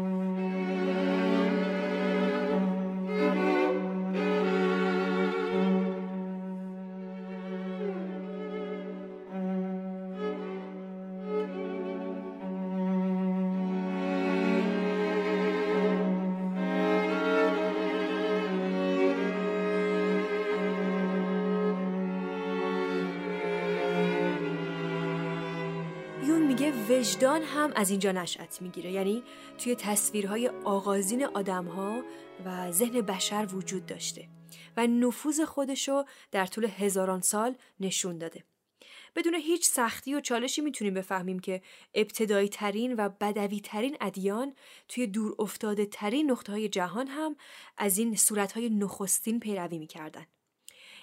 وجدان 27.02 27.42
هم 27.42 27.72
از 27.76 27.90
اینجا 27.90 28.12
نشأت 28.12 28.62
می‌گیره 28.62 28.92
یعنی 28.92 29.22
توی 29.58 29.74
تصویرهای 29.74 30.48
آغازین 30.48 31.24
آدمها 31.24 32.02
و 32.44 32.72
ذهن 32.72 33.00
بشر 33.00 33.48
وجود 33.54 33.86
داشته 33.86 34.28
و 34.76 34.86
نفوذ 34.86 35.40
خودشو 35.40 36.04
در 36.30 36.46
طول 36.46 36.64
هزاران 36.64 37.20
سال 37.20 37.54
نشون 37.80 38.18
داده 38.18 38.44
بدون 39.16 39.34
هیچ 39.34 39.68
سختی 39.68 40.14
و 40.14 40.20
چالشی 40.20 40.60
می‌تونیم 40.60 40.94
بفهمیم 40.94 41.38
که 41.38 41.62
ابتدایی 41.94 42.48
ترین 42.48 42.94
و 42.94 43.08
بدوی 43.08 43.60
ترین 43.60 43.96
ادیان 44.00 44.54
توی 44.88 45.06
دور 45.06 45.34
افتاده 45.38 45.86
ترین 45.86 46.30
نقطه 46.30 46.52
های 46.52 46.68
جهان 46.68 47.06
هم 47.06 47.36
از 47.78 47.98
این 47.98 48.16
صورت 48.16 48.52
های 48.52 48.70
نخستین 48.70 49.40
پیروی 49.40 49.78
می‌کردن. 49.78 50.26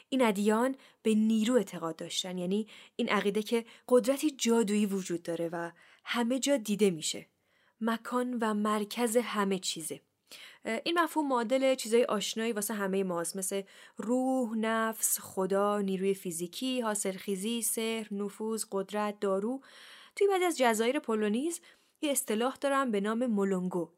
این 0.10 0.22
ادیان 0.22 0.76
به 1.04 1.16
نیرو 1.16 1.56
اعتقاد 1.56 1.96
داشتن. 1.96 2.38
یعنی 2.38 2.68
این 2.96 3.10
عقیده 3.10 3.44
که 3.44 3.66
قدرتی 3.88 4.32
جادویی 4.32 4.86
وجود 4.86 5.24
داره 5.24 5.50
و 5.52 5.72
همه 6.04 6.40
جا 6.40 6.58
دیده 6.58 6.90
میشه. 6.90 7.26
مکان 7.82 8.38
و 8.42 8.54
مرکز 8.54 9.18
همه 9.18 9.60
چیزه. 9.60 10.02
این 10.84 11.00
مفهوم 11.00 11.28
معادل 11.28 11.76
چیزای 11.76 12.04
آشنایی 12.04 12.52
واسه 12.52 12.74
همه 12.74 13.04
ماست. 13.04 13.36
مثل 13.36 13.62
روح، 13.98 14.58
نفس، 14.58 15.20
خدا، 15.20 15.82
نیروی 15.82 16.14
فیزیکی، 16.14 16.82
حاصلخیزی، 16.82 17.62
سحر، 17.62 18.14
نفوذ، 18.14 18.66
قدرت، 18.72 19.20
دارو. 19.20 19.62
توی 20.16 20.28
بعضی 20.28 20.46
از 20.46 20.58
جزایر 20.58 21.00
پولونیز 21.00 21.62
یه 22.02 22.12
اصطلاح 22.12 22.58
دارم 22.62 22.92
به 22.92 23.02
نام 23.02 23.26
مولونگو. 23.26 23.90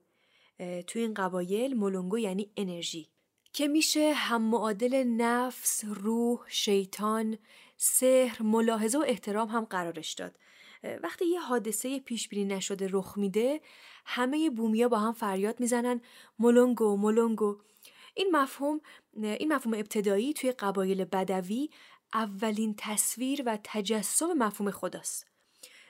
توی 0.88 1.02
این 1.02 1.14
قبایل 1.14 1.74
مولونگو 1.74 2.18
یعنی 2.18 2.52
انرژی. 2.58 3.11
که 3.54 3.68
میشه 3.68 4.14
هم 4.14 4.42
معادل 4.42 5.04
نفس، 5.04 5.84
روح، 5.88 6.40
شیطان، 6.48 7.38
سحر، 7.78 8.44
ملاحظه 8.44 8.98
و 8.98 9.04
احترام 9.08 9.48
هم 9.50 9.66
قرارش 9.66 10.14
داد. 10.14 10.38
وقتی 11.04 11.26
یه 11.26 11.40
حادثه 11.40 12.00
پیش 12.00 12.30
بینی 12.30 12.56
نشده 12.56 12.88
رخ 12.92 13.18
میده 13.18 13.62
همه 14.06 14.50
بومیا 14.50 14.88
با 14.88 15.00
هم 15.00 15.14
فریاد 15.14 15.60
می‌زنن 15.60 16.02
مولونگو 16.40 16.98
مولونگو 16.98 17.58
این 18.14 18.36
مفهوم 18.36 18.82
این 19.14 19.54
مفهوم 19.54 19.74
ابتدایی 19.74 20.34
توی 20.34 20.52
قبایل 20.52 21.06
بدوی 21.06 21.70
اولین 22.14 22.76
تصویر 22.78 23.44
و 23.46 23.58
تجسم 23.64 24.34
مفهوم 24.34 24.72
خداست. 24.72 25.28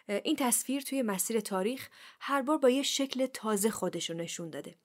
این 0.08 0.36
تصویر 0.36 0.82
توی 0.82 1.02
مسیر 1.02 1.40
تاریخ 1.40 1.90
هر 2.20 2.42
بار 2.42 2.58
با 2.58 2.70
یه 2.70 2.84
شکل 2.84 3.26
تازه 3.26 3.70
خودش 3.70 4.10
رو 4.10 4.16
نشون 4.16 4.50
داده. 4.50 4.76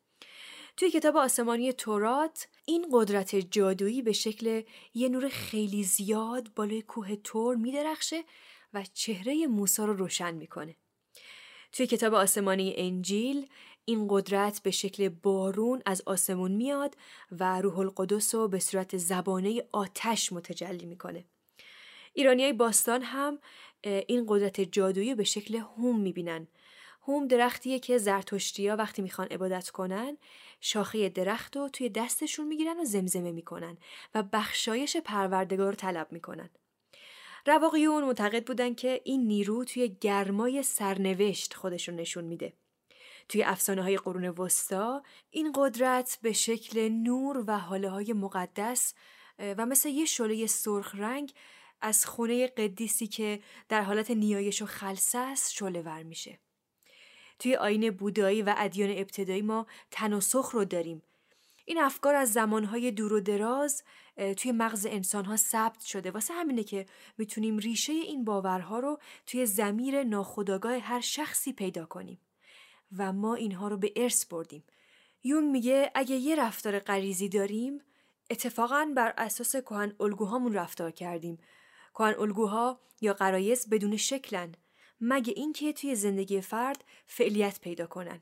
توی 0.77 0.91
کتاب 0.91 1.17
آسمانی 1.17 1.73
تورات 1.73 2.49
این 2.67 2.87
قدرت 2.93 3.37
جادویی 3.37 4.03
به 4.03 4.13
شکل 4.13 4.63
یه 4.95 5.09
نور 5.09 5.29
خیلی 5.29 5.85
زیاد 5.85 6.51
بالای 6.55 6.83
کوه 6.83 7.17
تور 7.17 7.57
میدرخشه 7.57 8.25
و 8.75 8.85
چهره 8.95 9.47
موسی 9.47 9.83
رو 9.83 9.93
روشن 9.93 10.35
می‌کنه. 10.35 10.77
توی 11.73 11.87
کتاب 11.87 12.15
آسمانی 12.15 12.75
انجیل 12.77 13.47
این 13.85 14.07
قدرت 14.11 14.63
به 14.63 14.71
شکل 14.71 15.09
بارون 15.09 15.83
از 15.87 16.03
آسمون 16.07 16.53
میاد 16.53 16.97
و 17.31 17.61
روح 17.61 17.79
القدس 17.79 18.35
رو 18.35 18.49
به 18.49 18.59
صورت 18.59 18.97
زبانه 18.97 19.63
آتش 19.73 20.33
متجلی 20.33 20.87
می‌کنه. 20.87 21.25
ایرانی 22.15 22.43
های 22.43 22.53
باستان 22.53 23.03
هم 23.03 23.39
این 23.85 24.25
قدرت 24.29 24.61
جادویی 24.61 25.15
به 25.15 25.25
شکل 25.25 25.57
هوم 25.57 26.01
می‌بینن. 26.01 26.49
هوم 27.09 27.27
درختیه 27.27 27.79
که 27.79 27.99
زرتشتیا 27.99 28.77
وقتی 28.77 29.03
می‌خوان 29.03 29.29
عبادت 29.29 29.71
کنن 29.71 30.17
شاخه 30.61 31.09
درخت 31.09 31.57
رو 31.57 31.69
توی 31.69 31.89
دستشون 31.89 32.47
می‌گیرن 32.47 32.81
و 32.81 32.85
زمزمه 32.85 33.33
می‌کنن 33.33 33.79
و 34.15 34.23
بخشایش 34.23 34.97
پروردگار 34.97 35.69
رو 35.69 35.75
طلب 35.75 36.13
می‌کنن. 36.13 36.51
رواقیون 37.47 38.05
معتقد 38.05 38.47
بودن 38.47 38.75
که 38.75 39.01
این 39.05 39.27
نیرو 39.27 39.65
توی 39.65 39.97
گرمای 40.01 40.63
سرنوشت 40.63 41.55
خودشون 41.55 41.97
نشون 41.97 42.25
میده. 42.25 42.53
توی 43.29 43.43
افسانه 43.43 43.83
های 43.83 43.97
قرون 43.97 44.29
وسطا 44.29 45.03
این 45.31 45.53
قدرت 45.55 46.19
به 46.23 46.33
شکل 46.33 46.89
نور 46.89 47.45
و 47.47 47.59
حاله 47.59 47.91
های 47.91 48.13
مقدس 48.13 48.95
و 49.39 49.67
مثل 49.67 49.89
یه 49.89 50.05
شله 50.05 50.47
سرخ 50.47 50.95
رنگ 50.95 51.33
از 51.81 52.07
خونه 52.07 52.47
قدیسی 52.47 53.07
که 53.07 53.41
در 53.69 53.83
حالت 53.83 54.11
نیایش 54.11 54.63
و 54.63 54.67
خلصه 54.67 55.19
است 55.19 55.53
شله 55.53 55.83
ور 55.83 56.03
میشه. 56.03 56.39
توی 57.39 57.57
آین 57.57 57.91
بودایی 57.91 58.43
و 58.43 58.55
ادیان 58.57 58.91
ابتدایی 58.91 59.43
ما 59.43 59.67
تناسخ 59.91 60.51
رو 60.51 60.65
داریم. 60.65 61.03
این 61.65 61.79
افکار 61.79 62.15
از 62.15 62.33
زمانهای 62.33 62.91
دور 62.91 63.13
و 63.13 63.21
دراز 63.21 63.83
توی 64.37 64.53
مغز 64.53 64.87
انسانها 64.87 65.37
ثبت 65.37 65.81
شده 65.81 66.11
واسه 66.11 66.35
همینه 66.35 66.65
که 66.65 66.87
می‌تونیم 67.19 67.59
ریشه 67.59 67.93
این 67.93 68.25
باورها 68.25 68.79
رو 68.79 68.99
توی 69.27 69.47
زمیر 69.47 70.03
ناخودآگاه 70.03 70.79
هر 70.79 71.01
شخصی 71.01 71.53
پیدا 71.53 71.87
کنیم 71.87 72.21
و 72.97 73.13
ما 73.13 73.35
اینها 73.35 73.69
رو 73.69 73.77
به 73.77 73.93
ارث 73.97 74.27
بردیم. 74.27 74.65
یون 75.25 75.51
میگه 75.51 75.91
اگه 75.95 76.17
یه 76.17 76.37
رفتار 76.37 76.79
غریزی 76.79 77.29
داریم 77.29 77.81
اتفاقا 78.31 78.93
بر 78.97 79.15
اساس 79.19 79.57
کهن 79.57 79.93
الگوهامون 80.01 80.53
رفتار 80.53 80.91
کردیم 80.91 81.39
کهن 81.95 82.15
الگوها 82.19 82.81
یا 83.01 83.13
قرایز 83.13 83.71
بدون 83.71 83.97
شکلن 83.97 84.55
مگه 85.01 85.33
اینکه 85.37 85.73
توی 85.73 85.95
زندگی 85.95 86.41
فرد 86.41 86.85
فعلیت 87.07 87.61
پیدا 87.61 87.87
کنن. 87.87 88.21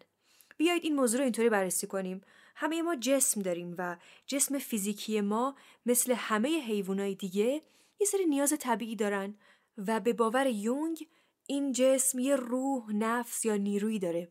بیایید 0.56 0.84
این 0.84 0.96
موضوع 0.96 1.18
رو 1.18 1.24
اینطوری 1.24 1.48
بررسی 1.48 1.86
کنیم. 1.86 2.20
همه 2.56 2.82
ما 2.82 2.96
جسم 2.96 3.42
داریم 3.42 3.74
و 3.78 3.96
جسم 4.26 4.58
فیزیکی 4.58 5.20
ما 5.20 5.54
مثل 5.86 6.12
همه 6.12 6.48
حیوانات 6.48 7.18
دیگه 7.18 7.62
یه 8.00 8.06
سری 8.06 8.26
نیاز 8.26 8.54
طبیعی 8.60 8.96
دارن 8.96 9.34
و 9.78 10.00
به 10.00 10.12
باور 10.12 10.46
یونگ 10.46 11.06
این 11.46 11.72
جسم 11.72 12.18
یه 12.18 12.36
روح، 12.36 12.92
نفس 12.92 13.44
یا 13.44 13.56
نیرویی 13.56 13.98
داره. 13.98 14.28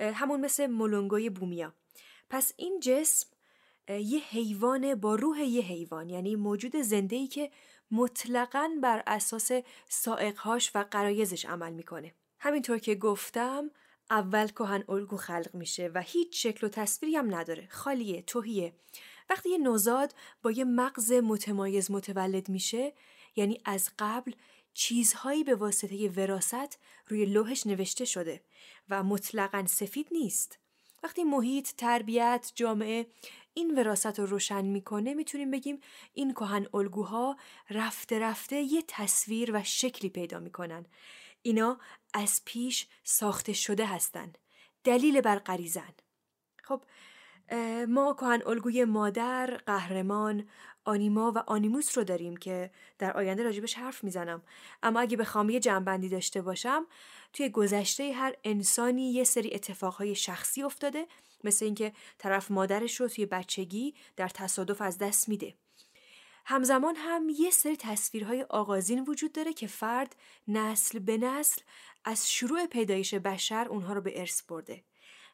همون 0.00 0.40
مثل 0.40 0.66
مولونگوی 0.66 1.30
بومیا. 1.30 1.74
پس 2.30 2.52
این 2.56 2.80
جسم 2.80 3.28
یه 3.88 4.18
حیوان 4.18 4.94
با 4.94 5.14
روح 5.14 5.40
یه 5.40 5.62
حیوان. 5.62 6.10
یعنی 6.10 6.36
موجود 6.36 6.76
زنده 6.76 7.16
ای 7.16 7.26
که 7.26 7.50
مطلقا 7.94 8.70
بر 8.82 9.02
اساس 9.06 9.50
سائقهاش 9.88 10.70
و 10.74 10.84
قرایزش 10.90 11.44
عمل 11.44 11.72
می‌کنه. 11.72 12.14
همینطور 12.38 12.78
که 12.78 12.94
گفتم 12.94 13.70
اول 14.10 14.48
کهن 14.48 14.84
الگو 14.88 15.16
خلق 15.16 15.50
میشه 15.54 15.90
و 15.94 16.00
هیچ 16.00 16.42
شکل 16.42 16.66
و 16.66 16.70
تصویری 16.70 17.16
هم 17.16 17.34
نداره. 17.34 17.68
خالیه 17.70 18.22
توهیه 18.22 18.72
وقتی 19.30 19.50
یه 19.50 19.58
نوزاد 19.58 20.14
با 20.42 20.50
یه 20.50 20.64
مغز 20.64 21.12
متمایز 21.12 21.90
متولد 21.90 22.48
میشه 22.48 22.92
یعنی 23.36 23.60
از 23.64 23.90
قبل 23.98 24.32
چیزهایی 24.74 25.44
به 25.44 25.54
واسطه 25.54 26.08
وراست 26.08 26.78
روی 27.08 27.24
لوحش 27.24 27.66
نوشته 27.66 28.04
شده 28.04 28.40
و 28.88 29.02
مطلقا 29.02 29.66
سفید 29.66 30.08
نیست. 30.12 30.58
وقتی 31.02 31.24
محیط، 31.24 31.68
تربیت، 31.76 32.52
جامعه 32.54 33.06
این 33.54 33.78
وراست 33.78 34.18
رو 34.18 34.26
روشن 34.26 34.64
می‌کنه 34.64 35.14
می‌تونیم 35.14 35.50
بگیم 35.50 35.80
این 36.12 36.32
کهن 36.34 36.66
الگوها 36.74 37.36
رفته 37.70 38.18
رفته 38.18 38.56
یه 38.56 38.84
تصویر 38.88 39.50
و 39.54 39.62
شکلی 39.62 40.10
پیدا 40.10 40.38
می‌کنن. 40.38 40.86
اینا 41.42 41.78
از 42.14 42.42
پیش 42.44 42.86
ساخته 43.02 43.52
شده 43.52 43.86
هستن. 43.86 44.32
دلیل 44.84 45.20
بر 45.20 45.38
غریزن. 45.38 45.94
خب 46.62 46.84
ما 47.88 48.14
کهن 48.14 48.42
الگوی 48.46 48.84
مادر، 48.84 49.60
قهرمان، 49.66 50.48
آنیما 50.84 51.32
و 51.36 51.38
آنیموس 51.38 51.98
رو 51.98 52.04
داریم 52.04 52.36
که 52.36 52.70
در 52.98 53.16
آینده 53.16 53.42
راجبش 53.42 53.74
حرف 53.74 54.04
می‌زنم. 54.04 54.42
اما 54.82 55.00
اگه 55.00 55.16
به 55.16 55.24
خامی 55.24 55.60
جنبندی 55.60 56.08
داشته 56.08 56.42
باشم 56.42 56.86
توی 57.32 57.48
گذشته 57.48 58.12
هر 58.12 58.34
انسانی 58.44 59.12
یه 59.12 59.24
سری 59.24 59.54
اتفاقهای 59.54 60.14
شخصی 60.14 60.62
افتاده 60.62 61.06
مثل 61.44 61.64
اینکه 61.64 61.92
طرف 62.18 62.50
مادرش 62.50 63.00
رو 63.00 63.08
توی 63.08 63.26
بچگی 63.26 63.94
در 64.16 64.28
تصادف 64.28 64.80
از 64.80 64.98
دست 64.98 65.28
میده. 65.28 65.54
همزمان 66.46 66.96
هم 66.96 67.28
یه 67.38 67.50
سری 67.50 67.76
تصویرهای 67.76 68.42
آغازین 68.42 69.04
وجود 69.08 69.32
داره 69.32 69.52
که 69.52 69.66
فرد 69.66 70.16
نسل 70.48 70.98
به 70.98 71.18
نسل 71.18 71.62
از 72.04 72.32
شروع 72.32 72.66
پیدایش 72.66 73.14
بشر 73.14 73.68
اونها 73.68 73.92
رو 73.92 74.00
به 74.00 74.20
ارث 74.20 74.42
برده 74.42 74.84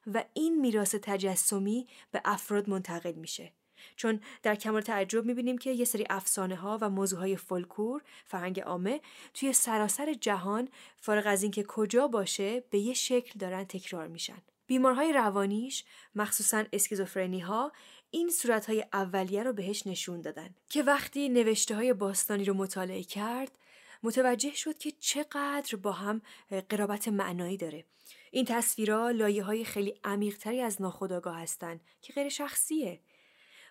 و 0.06 0.24
این 0.34 0.60
میراث 0.60 0.94
تجسمی 0.94 1.88
به 2.10 2.20
افراد 2.24 2.70
منتقل 2.70 3.12
میشه. 3.12 3.52
چون 3.96 4.20
در 4.42 4.54
کمال 4.54 4.80
تعجب 4.80 5.24
می‌بینیم 5.24 5.58
که 5.58 5.70
یه 5.70 5.84
سری 5.84 6.06
افسانه 6.10 6.56
ها 6.56 6.78
و 6.80 6.90
موضوع 6.90 7.18
های 7.18 7.36
فولکور 7.36 8.02
فرهنگ 8.26 8.60
عامه 8.60 9.00
توی 9.34 9.52
سراسر 9.52 10.14
جهان 10.14 10.68
فارغ 10.96 11.26
از 11.26 11.42
اینکه 11.42 11.62
کجا 11.62 12.08
باشه 12.08 12.60
به 12.60 12.78
یه 12.78 12.94
شکل 12.94 13.38
دارن 13.38 13.64
تکرار 13.64 14.06
میشن. 14.06 14.42
بیمارهای 14.70 15.12
روانیش 15.12 15.84
مخصوصا 16.14 16.64
اسکیزوفرنی 16.72 17.40
ها 17.40 17.72
این 18.10 18.30
صورتهای 18.30 18.84
اولیه 18.92 19.42
رو 19.42 19.52
بهش 19.52 19.86
نشون 19.86 20.20
دادن 20.20 20.54
که 20.68 20.82
وقتی 20.82 21.28
نوشته 21.28 21.74
های 21.74 21.92
باستانی 21.92 22.44
رو 22.44 22.54
مطالعه 22.54 23.02
کرد 23.02 23.58
متوجه 24.02 24.54
شد 24.54 24.78
که 24.78 24.90
چقدر 24.90 25.76
با 25.76 25.92
هم 25.92 26.22
قرابت 26.68 27.08
معنایی 27.08 27.56
داره. 27.56 27.84
این 28.30 28.44
تصویرها 28.44 29.10
لایه 29.10 29.42
های 29.42 29.64
خیلی 29.64 29.94
عمیقتری 30.04 30.60
از 30.60 30.82
ناخودآگاه 30.82 31.40
هستند 31.40 31.80
که 32.02 32.12
غیر 32.12 32.28
شخصیه. 32.28 33.00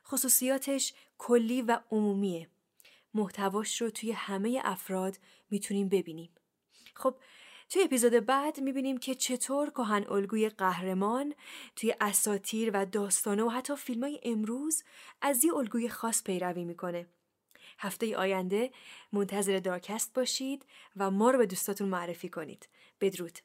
خصوصیاتش 0.08 0.94
کلی 1.18 1.62
و 1.62 1.80
عمومیه. 1.92 2.50
محتواش 3.14 3.82
رو 3.82 3.90
توی 3.90 4.12
همه 4.12 4.62
افراد 4.64 5.18
می‌تونیم 5.52 5.90
ببینیم. 5.90 6.30
خب 6.94 7.16
توی 7.70 7.84
اپیزود 7.84 8.14
بعد 8.14 8.60
می‌بینیم 8.60 8.98
که 8.98 9.16
چطور 9.16 9.70
کهن 9.70 10.06
الگوی 10.10 10.50
قهرمان 10.50 11.34
توی 11.76 11.96
اساتیر 12.02 12.72
و 12.74 12.86
داستانه 12.86 13.44
و 13.44 13.50
حتی 13.50 13.76
فیلم 13.76 14.04
های 14.04 14.20
امروز 14.24 14.84
از 15.22 15.44
یه 15.44 15.54
الگوی 15.56 15.90
خاص 15.90 16.24
پیروی 16.24 16.66
می‌کنه. 16.66 17.08
هفته 17.80 18.18
آینده 18.18 18.72
منتظر 19.14 19.60
دارکست 19.60 20.14
باشید 20.14 20.66
و 20.98 21.12
ما 21.12 21.32
رو 21.32 21.38
به 21.38 21.46
دوستاتون 21.46 21.90
معرفی 21.90 22.30
کنید. 22.30 22.70
بدرود. 23.02 23.40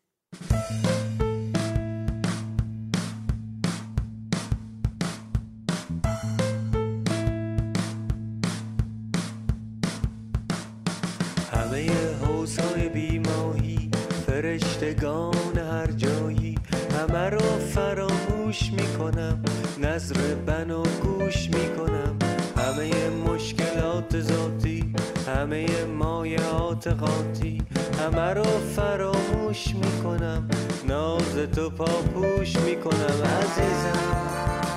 فرشتگان 14.85 15.59
هر 15.59 15.87
جایی 15.87 16.55
همه 16.99 17.31
رو 17.31 17.59
فراموش 17.75 18.73
می‌کنم 18.73 19.43
نظر 19.81 20.35
بنا 20.47 20.83
گوش 20.83 21.49
می‌کنم. 21.49 22.19
همه 22.57 22.91
مشکلات 23.11 24.21
ذاتی 24.21 24.95
همه 25.27 25.67
مایات 25.85 26.87
قاطی 26.87 27.63
همه 28.01 28.35
رو 28.35 28.45
فراموش 28.77 29.75
می‌کنم. 29.75 30.49
ناز 30.89 31.37
تو 31.57 31.71
پاپوش 31.71 32.57
می‌کنم. 32.57 33.23
عزیزم. 33.23 34.74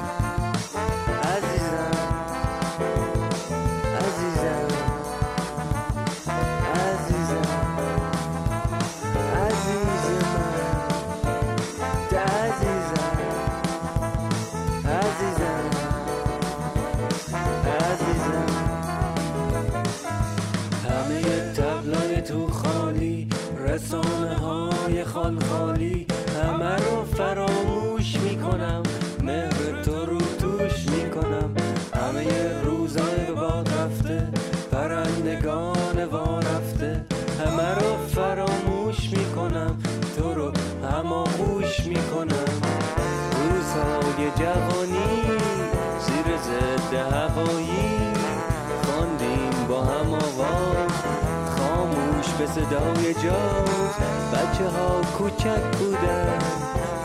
به 52.93 52.97
صدای 53.03 53.13
جاز 53.13 53.95
بچه 54.33 54.69
ها 54.69 55.01
کوچک 55.17 55.77
بودن 55.79 56.39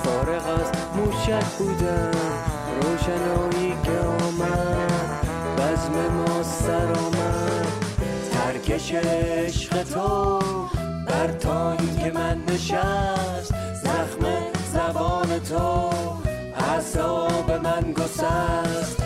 فارغ 0.05 0.47
از 0.61 0.97
موشک 0.97 1.45
بودن. 1.45 2.11
روشنایی 2.83 3.77
که 3.85 4.25
آمد 4.25 5.27
بزم 5.57 6.15
ما 6.15 6.43
سر 6.43 6.87
آمد. 6.87 7.67
ترکش 8.33 8.95
عشق 8.95 9.83
تو 9.83 10.39
بر 11.07 11.33
که 12.03 12.13
من 12.15 12.43
نشست. 12.49 13.55
زخم 13.85 14.27
زبان 14.73 15.39
تو 15.39 15.91
حساب 16.63 17.51
من 17.51 17.93
گسست. 17.93 19.02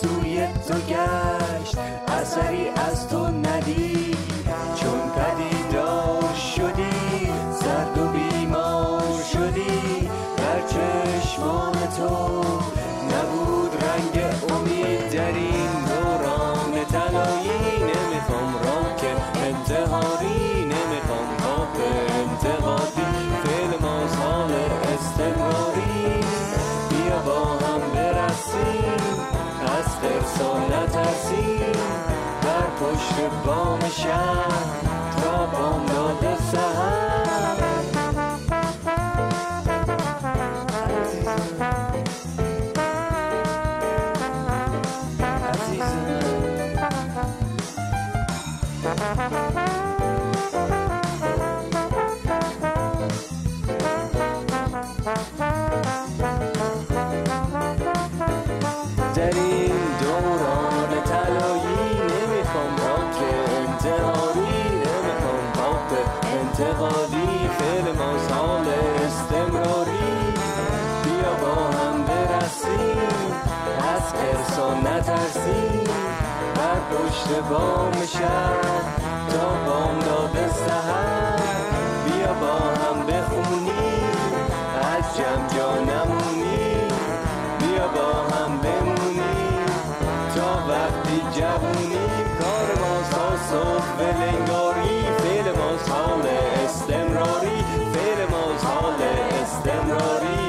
سوی 0.00 0.46
تو 0.68 0.74
گشت. 0.74 1.78
اثری 2.08 2.68
از 2.68 3.08
تو 3.08 3.26
ندید. 3.26 3.95
پشت 32.80 33.20
بام 33.46 33.80
شهر 33.88 34.48
تا 35.22 35.46
بام 35.46 35.86
داده 35.86 36.36
سهر 36.36 37.06
در 48.84 49.85
نترسیم 75.16 75.84
بر 76.54 76.80
پشت 76.90 77.40
بام 77.50 78.06
شهر 78.06 78.82
تا 79.28 79.48
بام 79.66 79.98
داده 79.98 80.48
سهر 80.48 81.40
بیا 82.04 82.32
با 82.32 82.56
هم 82.56 83.06
بخونیم 83.06 84.10
از 84.82 85.16
جمع 85.16 85.48
جا 85.56 85.74
نمونیم 85.74 86.88
بیا 87.58 87.88
با 87.88 88.36
هم 88.36 88.58
بمونیم 88.58 89.66
تا 90.34 90.66
وقتی 90.68 91.40
جوونیم 91.40 92.26
کار 92.40 92.68
ما 92.80 93.02
تا 93.10 93.36
صبح 93.50 93.86
ولنگاری 93.98 95.02
فعل 95.18 95.52
ما 95.56 95.94
حال 95.94 96.26
استمراری. 96.64 97.64
فعل 97.94 98.26
ما 98.30 98.68
حال 98.68 99.02
استمراری 99.42 100.46